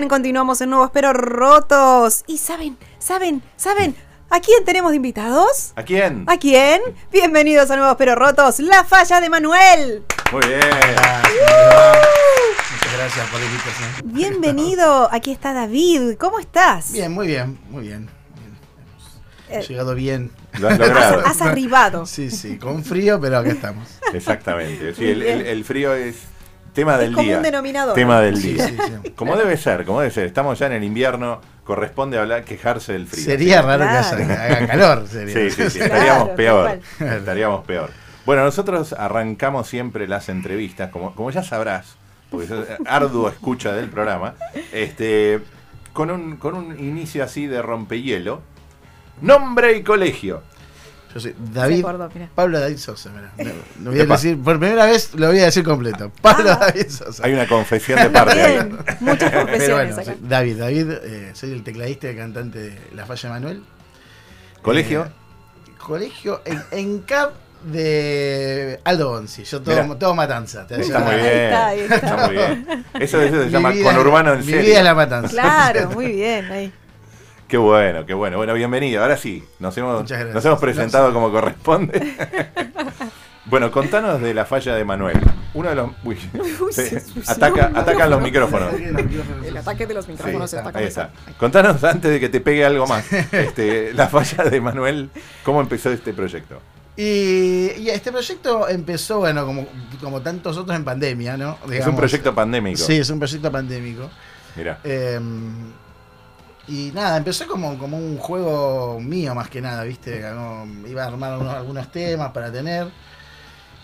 Bien, 0.00 0.08
continuamos 0.08 0.62
en 0.62 0.70
Nuevos 0.70 0.90
Pero 0.94 1.12
Rotos. 1.12 2.24
Y 2.26 2.38
saben, 2.38 2.78
saben, 2.98 3.42
saben, 3.58 3.94
¿a 4.30 4.40
quién 4.40 4.64
tenemos 4.64 4.92
de 4.92 4.96
invitados? 4.96 5.74
¿A 5.76 5.82
quién? 5.82 6.24
¿A 6.26 6.38
quién? 6.38 6.80
Bienvenidos 7.12 7.70
a 7.70 7.76
Nuevos 7.76 7.96
Pero 7.98 8.14
Rotos, 8.14 8.60
La 8.60 8.82
Falla 8.84 9.20
de 9.20 9.28
Manuel. 9.28 10.02
Muy 10.32 10.46
bien. 10.46 10.60
Muchas 12.72 12.96
gracias 12.96 13.28
por 13.28 13.40
la 13.40 13.46
invitación. 13.46 13.90
Bienvenido, 14.04 15.08
aquí 15.12 15.32
está 15.32 15.52
David. 15.52 16.16
¿Cómo 16.18 16.38
estás? 16.38 16.92
Bien, 16.92 17.12
muy 17.12 17.26
bien, 17.26 17.58
muy 17.68 17.82
bien. 17.82 18.08
Eh, 19.50 19.62
llegado 19.68 19.94
bien. 19.94 20.30
Lo 20.60 20.68
has 20.68 20.78
logrado. 20.78 21.26
Has 21.26 21.42
arribado. 21.42 22.06
Sí, 22.06 22.30
sí, 22.30 22.56
con 22.56 22.84
frío, 22.84 23.20
pero 23.20 23.36
acá 23.36 23.50
estamos. 23.50 23.86
Exactamente. 24.14 24.94
Sí, 24.94 25.04
el 25.10 25.62
frío 25.62 25.92
es 25.94 26.16
tema 26.72 26.96
del 26.98 27.12
como 27.14 27.26
día. 27.26 27.36
un 27.38 27.42
denominador. 27.42 27.94
Tema 27.94 28.20
del 28.20 28.36
Sí, 28.36 28.54
día. 28.54 28.68
sí, 28.68 28.76
sí. 29.04 29.10
Como 29.10 29.36
debe 29.36 29.56
ser, 29.56 29.84
como 29.84 30.00
debe 30.00 30.12
ser. 30.12 30.26
Estamos 30.26 30.58
ya 30.58 30.66
en 30.66 30.72
el 30.72 30.84
invierno, 30.84 31.40
corresponde 31.64 32.18
hablar, 32.18 32.44
quejarse 32.44 32.92
del 32.92 33.06
frío. 33.06 33.24
Sería 33.24 33.62
raro 33.62 33.84
Claro. 33.84 34.16
que 34.16 34.22
haga, 34.24 34.44
haga 34.44 34.66
calor. 34.66 35.06
Sería. 35.08 35.34
Sí, 35.34 35.50
sí, 35.50 35.70
sí, 35.70 35.78
Claro, 35.78 35.94
estaríamos 35.94 36.28
peor. 36.30 36.80
Estaríamos 37.00 37.64
peor. 37.64 37.90
Bueno, 38.26 38.44
nosotros 38.44 38.92
arrancamos 38.92 39.66
siempre 39.66 40.06
las 40.06 40.28
entrevistas, 40.28 40.90
como, 40.90 41.14
como 41.14 41.30
ya 41.30 41.42
sabrás, 41.42 41.96
porque 42.30 42.46
sos 42.46 42.66
arduo 42.86 43.28
escucha 43.28 43.72
del 43.72 43.88
programa, 43.88 44.34
este, 44.72 45.40
con 45.92 46.10
un, 46.10 46.36
con 46.36 46.54
un 46.54 46.78
inicio 46.78 47.24
así 47.24 47.46
de 47.46 47.60
rompehielo. 47.62 48.42
Nombre 49.20 49.76
y 49.76 49.82
colegio. 49.82 50.42
Yo 51.12 51.18
soy 51.20 51.34
David, 51.52 51.80
acordó. 51.80 52.08
Pablo 52.36 52.60
David 52.60 52.76
Sosa. 52.78 53.10
mirá. 53.10 53.32
No, 53.80 53.86
lo 53.86 53.90
voy 53.90 54.00
a 54.00 54.04
decir, 54.04 54.38
por 54.40 54.58
primera 54.60 54.86
vez 54.86 55.12
lo 55.14 55.26
voy 55.28 55.40
a 55.40 55.46
decir 55.46 55.64
completo. 55.64 56.12
Pablo 56.22 56.52
Ah. 56.52 56.66
David 56.72 56.88
Sosa. 56.88 57.24
Hay 57.26 57.32
una 57.32 57.46
confesión 57.48 57.98
de 58.00 58.10
parte 58.10 58.40
ahí. 58.40 58.52
Bien, 58.54 58.78
muchas 59.00 59.30
Pero 59.30 59.40
confesiones 59.42 59.74
bueno, 59.76 59.92
acá. 59.94 60.04
soy 60.04 60.16
David, 60.28 60.56
David, 60.58 60.90
eh, 61.02 61.30
soy 61.34 61.52
el 61.52 61.62
tecladista 61.64 62.10
y 62.10 62.16
cantante 62.16 62.58
de 62.60 62.78
La 62.94 63.06
Falla 63.06 63.28
Manuel. 63.30 63.62
¿Colegio? 64.62 65.04
Eh, 65.06 65.70
colegio 65.78 66.42
en, 66.44 66.62
en 66.70 66.98
CAP 67.00 67.32
de 67.64 68.80
Aldo 68.84 69.10
Bonzi. 69.10 69.44
Yo 69.44 69.60
todo, 69.62 69.82
Mirá. 69.82 69.98
todo 69.98 70.14
matanza. 70.14 70.66
te 70.66 70.80
Está 70.80 71.00
muy 71.00 71.14
bien. 71.16 71.26
está, 71.26 71.66
ahí 71.66 71.80
está. 71.80 71.94
Está 71.96 72.16
muy 72.26 72.36
bien. 72.36 72.84
Eso, 73.00 73.20
eso 73.20 73.38
se 73.40 73.44
Mi 73.46 73.50
llama 73.50 73.70
vida- 73.70 73.84
conurbano 73.84 74.32
en 74.34 74.38
Mi 74.40 74.44
serio. 74.46 74.60
vida 74.62 74.78
es 74.78 74.84
la 74.84 74.94
matanza. 74.94 75.28
Claro, 75.30 75.90
muy 75.94 76.06
bien. 76.12 76.50
Ahí. 76.52 76.72
Qué 77.50 77.56
bueno, 77.56 78.06
qué 78.06 78.14
bueno. 78.14 78.36
Bueno, 78.36 78.54
bienvenido. 78.54 79.02
Ahora 79.02 79.16
sí, 79.16 79.42
nos 79.58 79.76
hemos, 79.76 80.08
nos 80.08 80.60
presentado 80.60 81.12
como 81.12 81.32
corresponde. 81.32 82.14
bueno, 83.46 83.72
contanos 83.72 84.20
de 84.20 84.32
la 84.34 84.44
falla 84.44 84.76
de 84.76 84.84
Manuel. 84.84 85.18
Uno 85.54 85.68
de 85.68 85.74
los. 85.74 85.90
Uy, 86.04 86.16
Uy, 86.32 86.38
se- 86.72 86.90
se 86.90 87.00
suicidó 87.00 87.32
ataca, 87.32 87.66
un 87.66 87.76
atacan 87.76 88.08
los 88.08 88.22
micrófonos. 88.22 88.72
El 89.44 89.56
ataque 89.56 89.84
de 89.88 89.94
los 89.94 90.06
micrófonos 90.06 90.48
Sí, 90.48 90.56
está 90.58 90.78
Ahí 90.78 90.84
está. 90.84 91.10
Contanos 91.38 91.82
antes 91.82 92.12
de 92.12 92.20
que 92.20 92.28
te 92.28 92.40
pegue 92.40 92.64
algo 92.64 92.86
más. 92.86 93.12
Este, 93.12 93.92
la 93.94 94.06
falla 94.06 94.44
de 94.44 94.60
Manuel, 94.60 95.10
¿cómo 95.42 95.60
empezó 95.60 95.90
este 95.90 96.12
proyecto? 96.12 96.60
Y, 96.96 97.72
y 97.78 97.90
este 97.90 98.12
proyecto 98.12 98.68
empezó, 98.68 99.18
bueno, 99.18 99.44
como, 99.44 99.66
como 100.00 100.20
tantos 100.20 100.56
otros 100.56 100.76
en 100.76 100.84
pandemia, 100.84 101.36
¿no? 101.36 101.58
es 101.72 101.84
un 101.84 101.96
proyecto 101.96 102.32
pandémico. 102.32 102.78
Sí, 102.78 102.98
es 102.98 103.10
un 103.10 103.18
proyecto 103.18 103.50
pandémico. 103.50 104.08
Mira. 104.54 104.78
Eh, 104.84 105.18
y 106.68 106.90
nada, 106.94 107.16
empezó 107.16 107.46
como, 107.46 107.76
como 107.78 107.96
un 107.96 108.16
juego 108.18 108.98
mío 109.00 109.34
más 109.34 109.48
que 109.50 109.60
nada, 109.60 109.82
¿viste? 109.84 110.22
Como 110.22 110.86
iba 110.88 111.02
a 111.04 111.06
armar 111.06 111.38
unos- 111.38 111.54
algunos 111.54 111.90
temas 111.90 112.30
para 112.32 112.52
tener. 112.52 112.88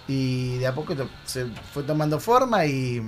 Y 0.08 0.58
de 0.58 0.66
a 0.68 0.74
poco 0.74 0.94
se 1.24 1.46
fue 1.72 1.82
tomando 1.82 2.20
forma 2.20 2.64
y, 2.64 3.02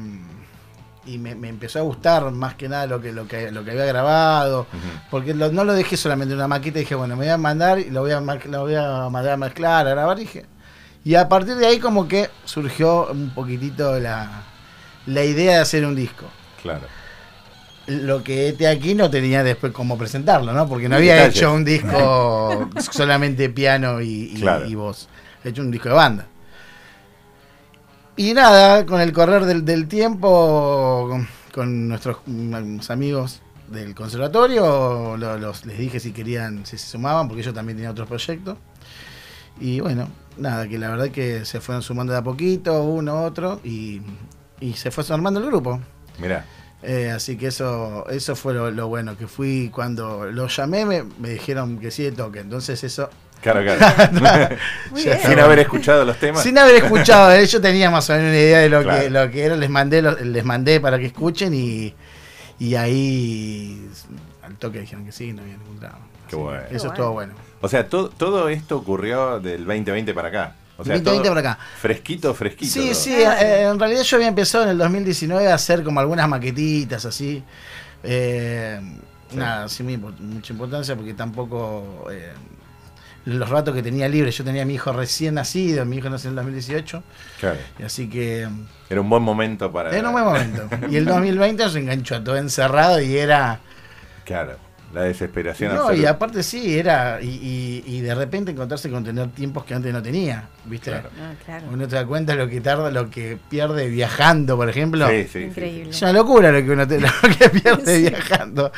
y 1.06 1.18
me, 1.18 1.34
me 1.36 1.48
empezó 1.48 1.78
a 1.78 1.82
gustar 1.82 2.28
más 2.32 2.54
que 2.56 2.68
nada 2.68 2.86
lo 2.88 3.00
que, 3.00 3.12
lo 3.12 3.28
que, 3.28 3.52
lo 3.52 3.64
que 3.64 3.70
había 3.70 3.84
grabado. 3.84 4.66
Porque 5.10 5.32
lo- 5.32 5.52
no 5.52 5.62
lo 5.64 5.74
dejé 5.74 5.96
solamente 5.96 6.32
en 6.32 6.38
una 6.38 6.48
maqueta, 6.48 6.80
dije, 6.80 6.96
bueno, 6.96 7.14
me 7.14 7.24
voy 7.26 7.32
a 7.32 7.38
mandar 7.38 7.78
y 7.78 7.90
lo 7.90 8.00
voy 8.00 8.10
a, 8.10 8.20
lo 8.20 8.62
voy 8.62 8.74
a 8.74 9.08
mandar 9.10 9.34
a 9.34 9.36
mezclar, 9.36 9.86
a 9.86 9.90
grabar. 9.90 10.18
Dije. 10.18 10.44
Y 11.04 11.14
a 11.14 11.28
partir 11.28 11.54
de 11.54 11.66
ahí 11.66 11.78
como 11.78 12.08
que 12.08 12.28
surgió 12.44 13.06
un 13.12 13.30
poquitito 13.30 13.98
la, 14.00 14.42
la 15.06 15.22
idea 15.24 15.52
de 15.54 15.58
hacer 15.60 15.86
un 15.86 15.94
disco. 15.94 16.26
Claro. 16.62 16.86
Lo 17.88 18.22
que 18.22 18.48
este 18.50 18.68
aquí 18.68 18.94
no 18.94 19.08
tenía 19.10 19.42
después 19.42 19.72
cómo 19.72 19.96
presentarlo, 19.96 20.52
¿no? 20.52 20.68
Porque 20.68 20.88
no 20.88 20.96
había 20.96 21.14
Detalles. 21.14 21.36
hecho 21.36 21.54
un 21.54 21.64
disco 21.64 22.68
solamente 22.92 23.48
piano 23.48 24.00
y, 24.00 24.30
y- 24.34 24.40
Claro. 24.40 24.66
y 24.66 24.74
voz. 24.74 25.08
He 25.42 25.48
hecho 25.48 25.62
un 25.62 25.70
disco 25.70 25.88
de 25.88 25.94
banda. 25.94 26.26
Y 28.16 28.34
nada, 28.34 28.84
con 28.84 29.00
el 29.00 29.12
correr 29.12 29.44
del, 29.44 29.64
del 29.64 29.86
tiempo, 29.88 31.06
con, 31.08 31.28
con 31.54 31.88
nuestros 31.88 32.18
mm, 32.26 32.80
amigos 32.90 33.40
del 33.68 33.94
conservatorio, 33.94 35.16
lo- 35.16 35.38
los, 35.38 35.64
les 35.64 35.78
dije 35.78 36.00
si 36.00 36.12
querían, 36.12 36.66
si 36.66 36.76
se 36.78 36.86
sumaban, 36.88 37.28
porque 37.28 37.42
yo 37.42 37.54
también 37.54 37.76
tenía 37.78 37.90
otros 37.90 38.08
proyectos. 38.08 38.58
Y 39.60 39.80
bueno, 39.80 40.08
nada, 40.36 40.68
que 40.68 40.78
la 40.78 40.90
verdad 40.90 41.08
que 41.10 41.44
se 41.44 41.60
fueron 41.60 41.82
sumando 41.82 42.12
de 42.12 42.18
a 42.18 42.22
poquito, 42.22 42.82
uno, 42.82 43.24
otro, 43.24 43.60
y, 43.64 44.02
y 44.60 44.72
se 44.74 44.90
fue 44.90 45.04
armando 45.08 45.40
el 45.40 45.46
grupo. 45.46 45.80
Mira. 46.18 46.44
Eh, 46.82 47.10
así 47.10 47.36
que 47.36 47.48
eso 47.48 48.08
eso 48.08 48.36
fue 48.36 48.54
lo, 48.54 48.70
lo 48.70 48.86
bueno, 48.88 49.16
que 49.16 49.26
fui 49.26 49.68
cuando 49.74 50.26
los 50.26 50.56
llamé, 50.56 50.84
me, 50.84 51.02
me 51.18 51.30
dijeron 51.30 51.78
que 51.78 51.90
sí 51.90 52.04
de 52.04 52.12
toque. 52.12 52.38
Entonces 52.40 52.82
eso, 52.84 53.10
Claro, 53.42 53.62
claro. 53.62 54.56
Muy 54.90 55.02
Ya 55.04 55.14
bien. 55.16 55.26
Sin 55.28 55.38
haber 55.38 55.58
escuchado 55.60 56.04
los 56.04 56.16
temas. 56.18 56.42
sin 56.42 56.58
haber 56.58 56.76
escuchado, 56.76 57.32
eh, 57.32 57.46
yo 57.46 57.60
tenía 57.60 57.88
más 57.90 58.08
o 58.10 58.12
menos 58.14 58.28
una 58.30 58.36
idea 58.38 58.58
de 58.58 58.68
lo, 58.68 58.82
Claro. 58.82 59.02
que, 59.02 59.10
lo 59.10 59.30
que 59.30 59.44
era, 59.44 59.56
les 59.56 59.70
mandé, 59.70 60.02
lo- 60.02 60.18
les 60.18 60.44
mandé 60.44 60.80
para 60.80 60.98
que 60.98 61.06
escuchen 61.06 61.54
y, 61.54 61.94
y 62.58 62.74
ahí 62.74 63.88
al 64.42 64.56
toque 64.56 64.80
dijeron 64.80 65.04
que 65.04 65.12
sí, 65.12 65.32
no 65.32 65.42
había 65.42 65.56
ningún 65.56 65.78
drama. 65.80 65.98
Qué 66.28 66.34
bueno. 66.36 66.62
Eso 66.70 66.88
Qué 66.88 66.94
estuvo 66.94 67.12
bueno. 67.12 67.34
O 67.60 67.68
sea, 67.68 67.88
todo, 67.88 68.08
todo 68.10 68.48
esto 68.48 68.76
ocurrió 68.76 69.40
del 69.40 69.64
2020 69.64 70.14
para 70.14 70.28
acá. 70.28 70.54
O 70.78 70.84
sea, 70.84 70.94
2020 70.94 71.22
todo 71.24 71.28
por 71.34 71.38
acá. 71.38 71.58
Fresquito, 71.80 72.32
fresquito. 72.34 72.72
Sí, 72.72 72.86
todo. 72.86 72.94
sí, 72.94 73.12
eh, 73.14 73.62
en 73.70 73.78
realidad 73.78 74.02
yo 74.02 74.16
había 74.16 74.28
empezado 74.28 74.64
en 74.64 74.70
el 74.70 74.78
2019 74.78 75.50
a 75.50 75.54
hacer 75.54 75.82
como 75.84 76.00
algunas 76.00 76.28
maquetitas 76.28 77.04
así. 77.04 77.42
Eh, 78.02 78.80
Sí. 79.30 79.36
Nada, 79.36 79.68
sin 79.68 80.00
mucha 80.00 80.54
importancia 80.54 80.96
porque 80.96 81.12
tampoco 81.12 82.06
eh, 82.10 82.32
los 83.26 83.46
ratos 83.46 83.74
que 83.74 83.82
tenía 83.82 84.08
libre, 84.08 84.30
yo 84.30 84.42
tenía 84.42 84.62
a 84.62 84.64
mi 84.64 84.72
hijo 84.72 84.90
recién 84.90 85.34
nacido, 85.34 85.84
mi 85.84 85.98
hijo 85.98 86.08
nació 86.08 86.28
en 86.30 86.38
el 86.38 86.44
2018, 86.44 87.02
Claro. 87.38 87.58
y 87.78 87.82
así 87.82 88.08
que 88.08 88.48
Era 88.88 89.00
un 89.02 89.10
buen 89.10 89.22
momento 89.22 89.70
para. 89.70 89.94
era 89.94 90.08
un 90.08 90.14
buen 90.14 90.24
momento. 90.24 90.66
Y 90.90 90.96
el 90.96 91.04
2020 91.04 91.68
se 91.68 91.78
enganchó 91.78 92.22
todo 92.22 92.38
encerrado 92.38 93.02
y 93.02 93.18
era... 93.18 93.60
Claro. 94.24 94.56
La 94.94 95.02
desesperación 95.02 95.74
No, 95.74 95.92
y 95.92 96.06
aparte 96.06 96.42
sí, 96.42 96.78
era... 96.78 97.20
Y, 97.20 97.26
y- 97.26 97.84
y 97.96 98.00
de 98.00 98.14
repente 98.14 98.52
encontrarse 98.52 98.88
con 98.90 99.04
tener 99.04 99.28
tiempos 99.28 99.64
que 99.66 99.74
antes 99.74 99.92
no 99.92 100.02
tenía, 100.02 100.48
¿viste? 100.64 100.90
Claro. 100.92 101.10
Ah, 101.20 101.32
claro. 101.44 101.66
Uno 101.70 101.86
te 101.86 101.94
da 101.96 102.06
cuenta 102.06 102.34
lo 102.34 102.48
que 102.48 102.60
tarda, 102.62 102.90
lo 102.90 103.10
que 103.10 103.38
pierde 103.50 103.88
viajando, 103.88 104.56
por 104.56 104.68
ejemplo. 104.70 105.06
Sí, 105.10 105.24
sí, 105.24 105.28
sí, 105.30 105.38
Increíble. 105.40 105.90
Es 105.90 106.00
una 106.00 106.14
locura 106.14 106.50
lo 106.50 106.64
que 106.64 106.70
uno 106.70 106.88
te- 106.88 107.00
lo 107.00 107.08
que 107.38 107.50
pierde 107.50 107.96
Sí. 107.96 108.08
viajando. 108.08 108.72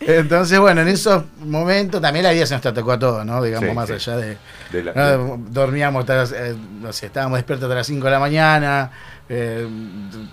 Entonces, 0.00 0.58
bueno, 0.58 0.80
en 0.80 0.88
esos 0.88 1.22
momentos 1.44 2.00
también 2.00 2.24
la 2.24 2.32
vida 2.32 2.44
se 2.44 2.54
nos 2.54 2.62
tocó 2.74 2.92
a 2.92 2.98
todos, 2.98 3.24
¿no? 3.24 3.40
Digamos, 3.42 3.68
Sí, 3.70 3.74
más 3.76 3.86
sí. 3.88 3.92
allá 3.94 4.16
de. 4.16 4.36
De 4.72 4.82
la- 4.82 5.16
¿no? 5.16 5.36
Dormíamos, 5.48 6.00
hasta 6.00 6.16
las, 6.16 6.32
eh, 6.32 6.56
no 6.80 6.92
sé, 6.92 7.06
estábamos 7.06 7.38
despiertos 7.38 7.66
hasta 7.66 7.76
las 7.76 7.86
5 7.86 8.06
de 8.06 8.10
la 8.10 8.18
mañana, 8.18 8.90
eh, 9.28 9.66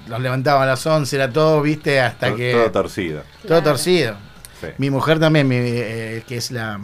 nos 0.08 0.20
levantábamos 0.20 0.64
a 0.64 0.68
las 0.72 0.86
11, 0.86 1.16
era 1.16 1.30
todo, 1.32 1.62
¿viste? 1.62 2.00
Hasta 2.02 2.28
todo, 2.28 2.36
que. 2.38 2.52
todo 2.52 2.72
torcido. 2.72 3.22
todo 3.42 3.48
Claro. 3.48 3.64
torcido. 3.64 4.16
Sí. 4.62 4.68
Mi 4.78 4.90
mujer 4.90 5.20
también, 5.20 5.48
mi- 5.48 5.56
eh, 5.58 6.24
que 6.28 6.38
es 6.38 6.52
la, 6.52 6.80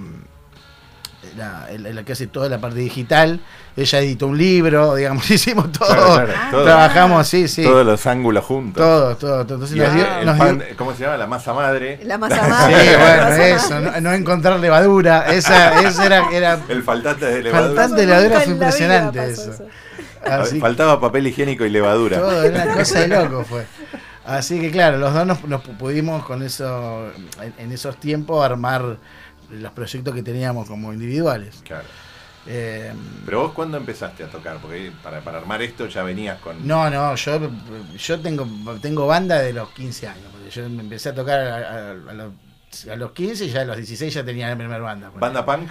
la, 1.38 1.68
la- 1.78 1.90
la 1.90 2.04
que 2.04 2.14
hace 2.14 2.28
toda 2.28 2.48
la 2.50 2.60
parte 2.60 2.80
digital, 2.80 3.40
ella 3.76 4.00
editó 4.00 4.28
un 4.28 4.38
libro, 4.38 4.96
digamos, 4.96 5.30
hicimos 5.30 5.72
todo. 5.72 5.88
Claro, 5.88 6.26
claro, 6.28 6.52
todo- 6.52 6.64
Trabajamos, 6.64 7.28
sí, 7.28 7.48
sí. 7.48 7.64
Todos 7.64 7.86
los 7.86 8.06
ángulos 8.08 8.46
juntos. 8.46 8.82
Todo, 8.82 9.16
todo, 9.18 9.46
todo. 9.46 9.56
Entonces 9.56 9.76
Y 9.76 9.80
nos 9.80 9.90
el- 9.90 9.96
dio- 9.96 10.18
el 10.20 10.26
nos 10.26 10.38
pan- 10.38 10.60
dio- 10.60 10.78
¿Cómo 10.78 10.94
se 10.94 11.04
llama? 11.04 11.18
La 11.18 11.28
masa 11.28 11.54
madre. 11.54 12.00
La 12.06 12.18
masa 12.18 12.36
Sí, 12.44 12.50
madre. 12.50 12.92
la 12.92 12.98
bueno, 12.98 13.24
masa 13.24 13.48
eso, 13.50 13.80
no, 13.82 14.02
no 14.02 14.14
encontrar 14.14 14.60
levadura, 14.60 15.26
esa, 15.34 15.82
esa 15.82 16.06
era, 16.06 16.30
era 16.32 16.60
El 16.70 16.84
faltante 16.84 17.26
de 17.26 17.44
levadura. 17.44 17.68
Faltante 17.76 18.02
de 18.02 18.08
levadura 18.08 18.40
fue 18.42 18.54
impresionante 18.54 19.26
eso. 19.30 19.52
Así 20.24 20.60
Faltaba 20.60 21.00
papel 21.00 21.28
higiénico 21.28 21.66
y 21.66 21.70
levadura. 21.70 22.18
todo 22.20 22.44
era 22.44 22.64
una 22.64 22.74
cosa 22.76 23.00
de 23.02 23.08
loco 23.10 23.44
fue. 23.44 23.66
Así 24.26 24.60
que 24.60 24.72
claro, 24.72 24.98
los 24.98 25.14
dos 25.14 25.26
nos, 25.28 25.44
nos 25.46 25.62
pudimos 25.62 26.26
con 26.26 26.42
eso, 26.42 27.12
en, 27.42 27.54
en 27.58 27.72
esos 27.72 27.98
tiempos, 28.00 28.44
armar 28.44 28.98
los 29.52 29.72
proyectos 29.74 30.14
que 30.16 30.24
teníamos 30.24 30.68
como 30.68 30.92
individuales. 30.94 31.62
Claro. 31.64 31.86
Eh, 32.48 32.92
Pero 33.26 33.42
vos, 33.42 33.52
¿cuándo 33.54 33.78
empezaste 33.78 34.24
a 34.24 34.28
tocar? 34.30 34.58
Porque 34.58 34.92
para, 35.04 35.22
para 35.22 35.40
armar 35.40 35.62
esto 35.62 35.88
ya 35.88 36.04
venías 36.04 36.40
con. 36.40 36.66
no, 36.68 36.90
no, 36.90 37.16
yo, 37.16 37.50
yo 37.98 38.20
tengo, 38.20 38.48
tengo 38.82 39.08
banda 39.08 39.40
de 39.40 39.54
los 39.54 39.70
15 39.70 40.08
años. 40.08 40.26
Porque 40.32 40.50
yo 40.52 40.64
empecé 40.66 41.10
a 41.10 41.16
tocar 41.16 41.40
a, 41.40 41.56
a- 41.58 41.92
a 41.92 42.14
los, 42.14 42.34
a 42.92 42.96
los 42.96 43.12
15 43.14 43.46
y 43.46 43.50
ya 43.50 43.62
a 43.62 43.66
los 43.66 43.78
16 43.78 44.14
ya 44.14 44.24
tenía 44.24 44.48
la 44.50 44.56
primera 44.56 44.80
banda. 44.80 45.12
¿Banda 45.20 45.44
punk? 45.46 45.70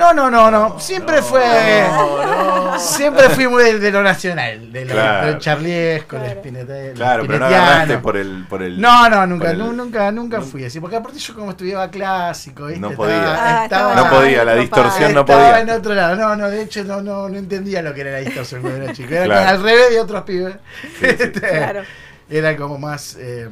No, 0.00 0.12
no, 0.14 0.30
no, 0.30 0.50
no. 0.50 0.80
Siempre 0.80 1.16
no, 1.18 1.22
fue. 1.22 1.44
no, 1.88 2.72
no. 2.72 2.78
Siempre 2.80 3.28
fui 3.28 3.46
muy 3.46 3.62
de, 3.62 3.78
de 3.78 3.90
lo 3.92 4.02
nacional. 4.02 4.72
De 4.72 4.84
lo 4.86 4.92
Claro. 4.94 5.26
de 5.26 5.38
Charlies, 5.38 6.04
con 6.04 6.20
Claro. 6.20 6.32
el 6.32 6.38
Spinetta- 6.38 6.92
Claro, 6.94 7.24
pero 7.26 7.38
no 7.38 7.46
agarraste 7.46 7.98
por 7.98 8.16
el. 8.16 8.46
Por 8.48 8.62
el 8.62 8.80
No, 8.80 9.08
no, 9.08 9.26
nunca, 9.26 9.50
el- 9.50 9.58
nunca, 9.76 10.10
nunca 10.10 10.40
fui 10.40 10.64
así. 10.64 10.80
Porque 10.80 10.96
aparte 10.96 11.18
yo 11.18 11.34
como 11.34 11.50
estudiaba 11.50 11.90
clásico, 11.90 12.66
¿viste? 12.66 12.80
No 12.80 12.92
podía. 12.92 13.60
Ah, 13.60 13.64
estaba 13.64 13.94
No 13.94 14.08
podía, 14.10 14.44
la 14.44 14.54
distorsión 14.54 15.12
no 15.14 15.20
estaba 15.20 15.38
podía. 15.50 15.60
en 15.60 15.70
otro 15.70 15.94
lado. 15.94 16.16
No, 16.16 16.34
no, 16.36 16.48
de 16.48 16.62
hecho 16.62 16.82
no, 16.84 17.02
no, 17.02 17.28
no 17.28 17.36
entendía 17.38 17.82
lo 17.82 17.92
que 17.92 18.00
era 18.00 18.12
la 18.12 18.18
distorsión 18.18 18.62
cuando 18.62 18.82
era 18.84 18.92
chico. 18.94 19.12
Era 19.12 19.24
Claro. 19.26 19.40
como 19.40 19.50
al 19.50 19.62
revés 19.62 19.90
de 19.90 20.00
otros 20.00 20.22
pibes. 20.22 20.54
Sí, 20.82 20.88
sí. 21.00 21.06
Este, 21.20 21.40
Claro. 21.40 21.82
Era 22.30 22.56
como 22.56 22.78
más, 22.78 23.16
eh, 23.20 23.48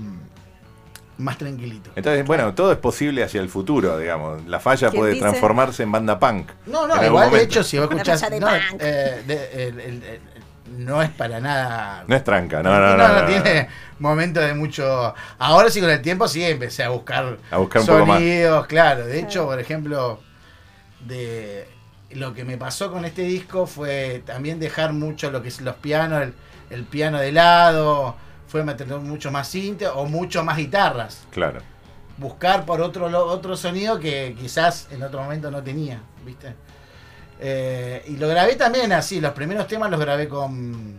más 1.19 1.37
tranquilito. 1.39 1.91
Entonces, 1.97 2.25
bueno, 2.27 2.55
todo 2.55 2.73
es 2.73 2.79
posible 2.79 3.23
hacia 3.25 3.41
el 3.41 3.49
futuro, 3.49 3.99
digamos. 3.99 4.47
La 4.47 4.61
falla 4.61 4.89
¿Quién 4.91 5.01
puede 5.01 5.13
dice? 5.15 5.23
transformarse 5.25 5.83
en 5.83 5.93
banda 5.93 6.19
punk. 6.19 6.51
No, 6.67 6.87
no, 6.87 7.05
igual 7.05 7.31
de 7.31 7.43
hecho 7.43 7.63
si 7.63 7.79
vos 7.79 7.89
escuchás... 7.91 8.23
No, 8.41 8.49
eh, 8.79 9.23
de- 9.27 9.69
el- 9.69 9.81
el- 9.81 10.03
el- 10.05 10.21
no 10.77 11.03
es 11.03 11.11
para 11.11 11.41
nada... 11.41 12.05
No 12.07 12.15
es 12.15 12.23
tranca, 12.23 12.63
no, 12.63 12.79
no, 12.79 12.97
no. 12.97 13.09
no, 13.09 13.21
no. 13.23 13.27
tiene 13.27 13.69
momentos 13.99 14.45
de 14.45 14.55
mucho... 14.55 15.13
Ahora 15.39 15.71
sí 15.71 15.81
con 15.81 15.91
el 15.91 16.01
tiempo 16.03 16.29
sí 16.29 16.45
empecé 16.45 16.85
a 16.85 16.91
buscar, 16.91 17.39
A 17.51 17.57
buscar 17.57 17.83
un 17.83 17.89
poco 17.89 18.07
más. 18.07 18.19
sonidos, 18.19 18.67
claro. 18.67 19.07
De 19.07 19.19
hecho, 19.19 19.47
por 19.47 19.59
ejemplo, 19.59 20.21
de 21.01 21.67
lo 22.11 22.33
que 22.35 22.45
me 22.45 22.57
pasó 22.57 22.91
con 22.93 23.05
este 23.05 23.23
disco 23.23 23.67
fue 23.67 24.23
también 24.25 24.61
dejar 24.61 24.93
mucho 24.93 25.31
lo 25.31 25.43
que 25.43 25.49
es 25.49 25.61
los 25.61 25.75
pianos, 25.77 26.23
el, 26.23 26.35
el 26.71 26.85
piano 26.85 27.19
de 27.19 27.33
lado, 27.33 28.17
fue 28.49 28.65
meter 28.65 28.87
mucho 28.89 29.31
más 29.31 29.47
cinta 29.49 29.93
o 29.93 30.07
mucho 30.07 30.43
más 30.45 30.57
guitarras. 30.57 31.27
Claro. 31.31 31.61
Buscar 32.17 32.65
por 32.65 32.81
otro, 32.81 33.09
lo- 33.09 33.27
otro 33.27 33.57
sonido 33.57 34.01
que 34.01 34.35
quizás 34.39 34.89
en 34.91 35.03
otro 35.05 35.23
momento 35.23 35.51
no 35.51 35.63
tenía, 35.63 36.01
¿viste? 36.25 36.55
Eh, 37.41 38.03
y 38.09 38.17
lo 38.17 38.27
grabé 38.29 38.57
también 38.57 38.91
así, 38.93 39.21
los 39.21 39.33
primeros 39.33 39.69
temas 39.69 39.91
los 39.91 40.01
grabé 40.01 40.29
con, 40.29 40.99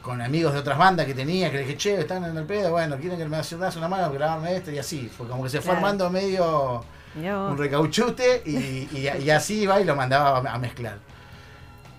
con 0.00 0.22
amigos 0.22 0.54
de 0.54 0.60
otras 0.60 0.78
bandas 0.78 1.04
que 1.04 1.12
tenía, 1.14 1.50
que 1.50 1.58
le 1.58 1.62
dije, 1.64 1.76
che, 1.76 2.00
están 2.00 2.24
en 2.24 2.34
el 2.36 2.44
pedo, 2.44 2.70
bueno, 2.70 2.96
quieren 2.96 3.18
que 3.18 3.26
me 3.26 3.36
hagas 3.36 3.76
una 3.76 3.88
mano, 3.88 4.10
grabarme 4.12 4.56
esto 4.56 4.70
y 4.70 4.78
así. 4.78 5.10
Fue 5.14 5.28
como 5.28 5.42
que 5.42 5.50
se 5.50 5.58
fue 5.58 5.72
Claro. 5.72 5.78
armando 5.78 6.08
medio 6.10 6.84
un 7.16 7.56
recauchute 7.58 8.42
y, 8.46 8.56
y- 8.96 9.10
y 9.24 9.30
así 9.30 9.62
iba 9.62 9.78
y 9.80 9.84
lo 9.84 9.94
mandaba 9.96 10.38
a, 10.50 10.58
mezclar. 10.58 10.98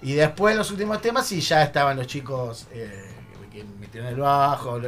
Y 0.01 0.13
después 0.13 0.55
los 0.55 0.69
últimos 0.71 1.01
temas 1.01 1.25
sí 1.27 1.41
ya 1.41 1.61
estaban 1.63 1.97
los 1.97 2.05
chicos 2.07 2.67
eh, 2.71 3.06
que 3.57 3.79
metieron 3.79 4.09
el 4.09 4.15
bajo, 4.17 4.79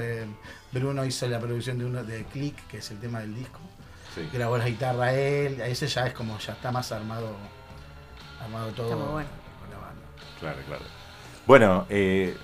Bruno 0.72 1.04
hizo 1.06 1.28
la 1.28 1.40
producción 1.40 1.78
de 1.80 1.86
uno 1.86 2.04
de 2.04 2.24
Click, 2.26 2.68
que 2.68 2.78
es 2.78 2.92
el 2.92 3.00
tema 3.00 3.20
del 3.20 3.36
disco, 3.36 3.60
Sí. 4.14 4.28
grabó 4.34 4.58
la 4.58 4.68
guitarra 4.68 5.14
él, 5.14 5.62
ese 5.62 5.88
ya 5.88 6.08
es 6.08 6.14
como 6.14 6.38
ya 6.40 6.54
está 6.54 6.72
más 6.72 6.92
armado 6.92 7.36
armado 8.42 8.68
todo 8.72 8.86
Está 8.88 8.96
muy 8.98 9.12
bueno. 9.12 9.30
con 9.60 9.70
la 9.70 9.78
banda. 9.78 10.02
Claro, 10.40 10.58
claro. 10.68 10.84
Bueno, 11.46 11.86
eh, 11.90 12.36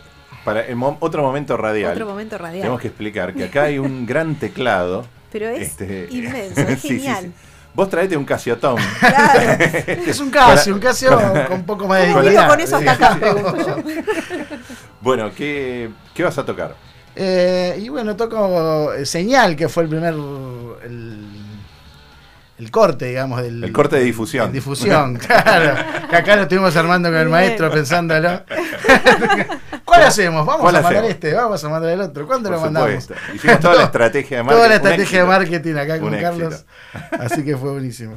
para 0.43 0.65
el 0.65 0.75
mo- 0.75 0.97
otro 0.99 1.23
momento 1.23 1.55
radial, 1.57 1.93
Otro 1.93 2.05
momento 2.05 2.37
radial. 2.37 2.61
tenemos 2.61 2.81
que 2.81 2.87
explicar 2.89 3.33
que 3.33 3.45
acá 3.45 3.63
hay 3.63 3.79
un 3.79 4.05
gran 4.05 4.35
teclado. 4.35 5.05
Pero 5.31 5.49
es 5.49 5.61
este, 5.69 6.07
inmenso, 6.11 6.61
es 6.61 6.79
sí, 6.81 6.87
sí, 6.89 6.95
genial. 6.99 7.25
sí. 7.25 7.31
Vos 7.75 7.89
traete 7.89 8.15
un 8.15 8.25
Casiotón. 8.25 8.77
Claro. 8.99 9.63
Es 10.07 10.19
un 10.19 10.29
Casio, 10.29 10.73
un 10.73 10.79
Casio 10.79 11.19
con 11.47 11.57
un 11.59 11.65
poco 11.65 11.87
más 11.87 12.01
de 12.01 12.13
¿Cómo 12.13 12.47
con 12.47 12.59
eso 12.59 12.77
hasta 12.77 12.91
acá? 12.91 13.19
Bueno, 15.01 15.29
¿qué, 15.35 15.89
¿qué 16.13 16.23
vas 16.23 16.37
a 16.37 16.45
tocar? 16.45 16.75
Eh, 17.15 17.77
y 17.79 17.89
bueno, 17.89 18.15
toco 18.15 18.91
eh, 18.93 19.05
Señal, 19.05 19.55
que 19.55 19.69
fue 19.69 19.83
el 19.83 19.89
primer. 19.89 20.13
El, 20.13 21.19
el 22.57 22.71
corte, 22.71 23.05
digamos, 23.05 23.41
del. 23.41 23.63
El 23.63 23.71
corte 23.71 23.97
de 23.97 24.03
difusión. 24.03 24.51
difusión, 24.51 25.15
claro. 25.17 25.75
Que 26.09 26.15
acá 26.15 26.35
lo 26.37 26.41
estuvimos 26.43 26.75
armando 26.75 27.09
con 27.09 27.19
el 27.19 27.29
maestro 27.29 27.69
pensándolo. 27.69 28.41
¿Cuál 29.95 30.07
hacemos? 30.07 30.45
Vamos 30.45 30.61
¿Cuál 30.61 30.75
a 30.75 30.81
mandar 30.81 30.93
hacemos? 31.03 31.11
este, 31.11 31.33
vamos 31.33 31.63
a 31.63 31.69
mandar 31.69 31.91
el 31.91 32.01
otro. 32.01 32.27
¿Cuándo 32.27 32.49
Por 32.49 32.57
lo 32.57 32.63
mandamos? 32.65 33.03
supuesto. 33.03 33.33
Hicimos 33.35 33.59
toda 33.59 33.75
la 33.75 33.83
estrategia 33.85 34.37
de 34.37 34.43
marketing. 34.43 34.57
Toda 34.57 34.69
la 34.69 34.75
estrategia 34.75 35.19
de 35.19 35.25
marketing 35.25 35.75
acá 35.75 35.99
con. 35.99 36.15
Carlos. 36.19 36.65
Así 37.19 37.43
que 37.43 37.57
fue 37.57 37.71
buenísimo. 37.71 38.15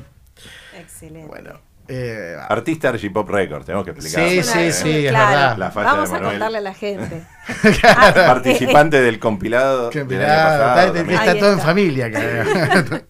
Excelente. 0.78 1.26
Bueno. 1.28 1.60
eh, 1.88 2.36
Artista 2.48 2.90
Archipop 2.90 3.28
Records, 3.30 3.64
tenemos 3.66 3.84
que 3.84 3.90
explicar. 3.92 4.28
Sí, 4.28 4.42
sí, 4.42 4.72
sí, 4.72 5.06
es 5.06 5.10
claro. 5.10 5.28
verdad. 5.30 5.56
La 5.56 5.70
Vamos 5.70 6.08
de 6.10 6.16
a 6.16 6.18
Manuel. 6.18 6.30
contarle 6.38 6.58
a 6.58 6.60
la 6.60 6.74
gente. 6.74 7.22
Ah, 7.84 8.10
eh, 8.10 8.12
Participante 8.26 9.00
del 9.00 9.18
compilado. 9.18 9.90
del 9.90 10.02
año 10.22 10.26
pasado 10.26 10.94
está, 10.94 11.14
está 11.14 11.38
todo 11.38 11.48
en 11.52 11.54
está. 11.58 11.66
familia. 11.66 12.06
acá. 12.06 12.20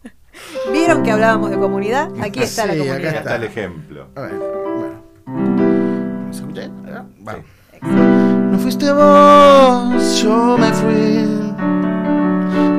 ¿Vieron 0.73 1.03
que 1.03 1.11
hablábamos 1.11 1.51
de 1.51 1.59
comunidad? 1.59 2.09
Aquí 2.23 2.43
está 2.43 2.67
la 2.67 2.75
Sí, 2.75 2.81
acá 2.81 2.89
comunidad. 2.89 3.11
Acá 3.11 3.19
está 3.19 3.37
el 3.37 3.45
ejemplo. 3.45 4.09
A 4.15 4.21
ver, 4.21 4.33
bueno. 4.35 5.03
¿Se 6.33 6.39
escucha? 6.41 6.61
bien? 6.61 6.87
Acá, 6.89 7.05
va. 7.27 7.37
No 8.51 8.59
fuiste 8.59 8.93
vos, 8.93 10.23
yo 10.23 10.57
me 10.59 10.73
fui. 10.73 11.39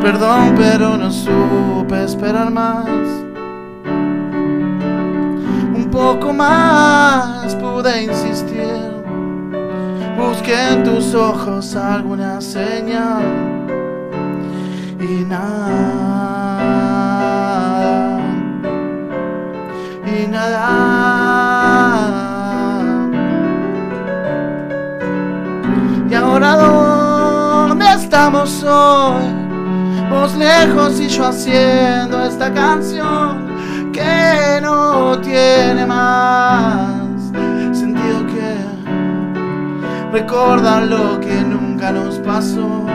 Perdón, 0.02 0.56
pero 0.58 0.98
no 0.98 1.12
supe 1.12 2.04
esperar 2.04 2.50
más. 2.52 2.88
Un 5.76 5.90
poco 5.92 6.34
más 6.34 7.56
pude 7.56 8.04
insistir. 8.04 8.90
Busqué 10.18 10.74
en 10.74 10.84
tus 10.84 11.14
ojos 11.14 11.76
alguna 11.76 12.42
señal. 12.42 13.24
Y 15.00 15.26
nada. 15.26 16.60
Y 20.06 20.28
nada. 20.28 20.99
¿Y 26.50 26.52
ahora 26.52 27.68
dónde 27.68 27.86
estamos 27.94 28.64
hoy? 28.64 29.24
Vos 30.10 30.36
lejos 30.36 31.00
y 31.00 31.08
yo 31.08 31.28
haciendo 31.28 32.24
esta 32.24 32.52
canción 32.52 33.46
que 33.94 34.60
no 34.60 35.20
tiene 35.22 35.86
más 35.86 37.22
sentido 37.72 38.26
que 38.26 38.58
recordar 40.12 40.88
lo 40.88 41.20
que 41.20 41.40
nunca 41.44 41.92
nos 41.92 42.18
pasó. 42.18 42.88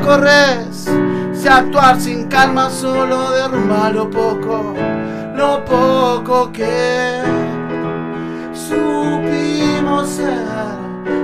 Corres 0.00 0.88
si 1.42 1.48
actuar 1.48 2.00
sin 2.00 2.28
calma 2.28 2.70
solo 2.70 3.32
derrumba 3.32 3.90
lo 3.90 4.08
poco, 4.08 4.74
lo 5.34 5.64
poco 5.64 6.52
que 6.52 7.20
supimos 8.54 10.08
ser. 10.08 10.46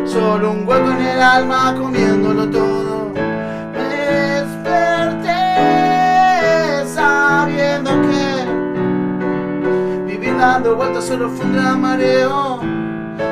Solo 0.05 0.51
un 0.51 0.67
hueco 0.67 0.91
en 0.91 1.01
el 1.07 1.23
alma 1.23 1.73
comiéndolo 1.79 2.51
todo. 2.51 3.13
Desperté 3.75 5.29
sabiendo 6.93 7.91
que 8.03 8.45
vivir 10.05 10.37
dando 10.37 10.75
vueltas 10.75 11.05
solo 11.05 11.31
fue 11.31 11.47
un 11.47 11.53
gran 11.53 11.81
mareo. 11.81 12.59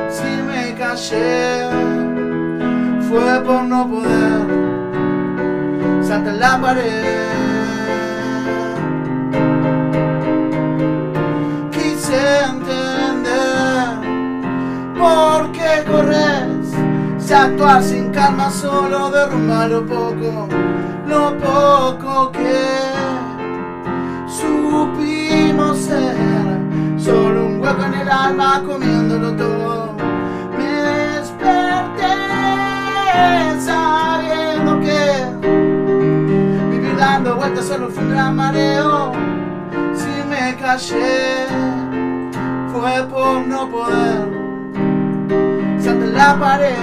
Si 0.09 0.23
me 0.47 0.73
callé 0.75 1.67
fue 3.09 3.41
por 3.43 3.63
no 3.63 3.89
poder 3.89 4.76
saltar 6.07 6.35
la 6.35 6.61
pared. 6.61 7.03
Quise 11.71 12.21
entender 12.51 13.87
por 14.97 15.51
qué 15.51 15.83
corres 15.85 16.65
si 17.17 17.33
actuar 17.33 17.83
sin 17.83 18.09
calma 18.11 18.49
solo 18.49 19.09
derrumba 19.09 19.67
lo 19.67 19.85
poco, 19.85 20.47
lo 21.07 21.37
poco 21.37 22.31
que 22.31 22.63
supimos 24.39 25.77
ser. 25.77 26.15
Solo 26.97 27.47
un 27.47 27.61
hueco 27.61 27.83
en 27.83 27.93
el 27.95 28.09
alma 28.09 28.63
comiéndolo 28.65 29.33
todo. 29.33 29.93
Me 30.57 30.71
desperté 31.17 32.15
dando 37.47 37.61
vueltas 37.61 37.69
en 37.71 38.03
un 38.03 38.09
gran 38.09 38.35
mareo. 38.35 39.11
Si 39.95 40.23
me 40.27 40.55
callé, 40.57 41.47
fue 42.71 43.07
por 43.07 43.47
no 43.47 43.69
poder 43.69 44.27
saltar 45.81 46.07
la 46.09 46.39
pared. 46.39 46.75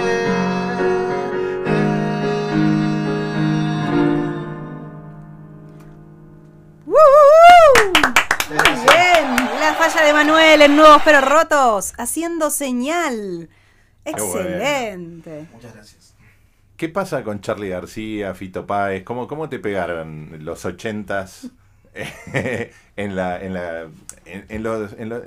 ¡Woo! 6.87 6.97
Muy 8.49 8.75
bien, 8.87 9.37
la 9.61 9.75
falla 9.75 10.03
de 10.05 10.13
Manuel 10.13 10.63
en 10.63 10.77
Nuevos 10.77 11.03
Pero 11.05 11.21
Rotos, 11.21 11.93
haciendo 11.99 12.51
señal. 12.51 13.49
bueno. 14.05 14.19
Excelente. 14.19 15.47
Muchas 15.53 15.75
gracias. 15.75 16.04
¿Qué 16.77 16.89
pasa 16.89 17.23
con 17.23 17.41
Charlie 17.41 17.69
García, 17.69 18.35
Fito 18.35 18.67
Páez? 18.67 19.05
¿Cómo, 19.05 19.29
cómo 19.29 19.49
te 19.49 19.59
pegaron 19.61 20.45
los 20.45 20.65
ochentas 20.65 21.49
en 22.97 23.17
la, 23.17 23.41
en 23.43 23.55
la, 23.55 23.83
en, 24.25 24.47
en 24.49 24.63
los, 24.65 24.93
en 24.95 25.09
lo- 25.09 25.23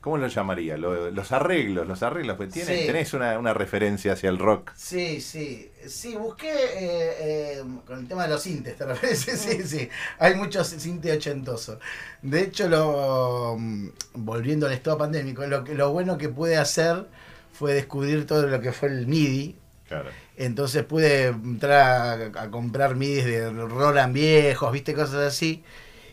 ¿cómo 0.00 0.16
lo 0.18 0.28
llamaría? 0.28 0.76
Lo- 0.76 1.10
los 1.10 1.32
arreglos, 1.32 1.88
los 1.88 2.02
arreglos, 2.04 2.36
pues 2.36 2.50
tienes, 2.52 2.78
Sí. 2.80 2.86
tenés 2.86 3.14
una, 3.14 3.36
una 3.38 3.52
referencia 3.52 4.12
hacia 4.12 4.30
el 4.30 4.38
rock. 4.38 4.70
Sí, 4.76 5.20
sí. 5.20 5.70
Sí, 5.86 6.14
busqué 6.14 6.50
eh, 6.52 7.58
eh, 7.58 7.62
con 7.84 7.98
el 7.98 8.06
tema 8.08 8.22
de 8.24 8.28
los 8.30 8.42
sintes, 8.42 8.76
¿te 8.76 8.86
refieres? 8.86 9.18
Sí, 9.24 9.36
sí, 9.36 9.62
sí. 9.64 9.88
Hay 10.20 10.36
muchos 10.36 10.68
sintes 10.68 11.16
ochentosos. 11.16 11.78
De 12.22 12.42
hecho, 12.42 12.68
lo, 12.68 13.56
mm, 13.58 13.88
volviendo 14.14 14.66
al 14.66 14.72
estado 14.72 14.98
pandémico, 14.98 15.44
lo, 15.46 15.64
que- 15.64 15.74
lo 15.74 15.90
bueno 15.90 16.16
que 16.16 16.28
pude 16.28 16.56
hacer 16.56 17.06
fue 17.52 17.74
descubrir 17.74 18.24
todo 18.26 18.46
lo 18.46 18.60
que 18.60 18.72
fue 18.72 18.88
el 18.88 19.06
MIDI. 19.08 19.56
Claro. 19.88 20.10
Entonces 20.44 20.84
pude 20.84 21.26
entrar 21.28 22.32
a, 22.36 22.42
a 22.42 22.50
comprar 22.50 22.96
MIDIs 22.96 23.24
de 23.24 23.50
Roland 23.50 24.12
viejos, 24.12 24.72
viste, 24.72 24.94
cosas 24.94 25.32
así. 25.34 25.62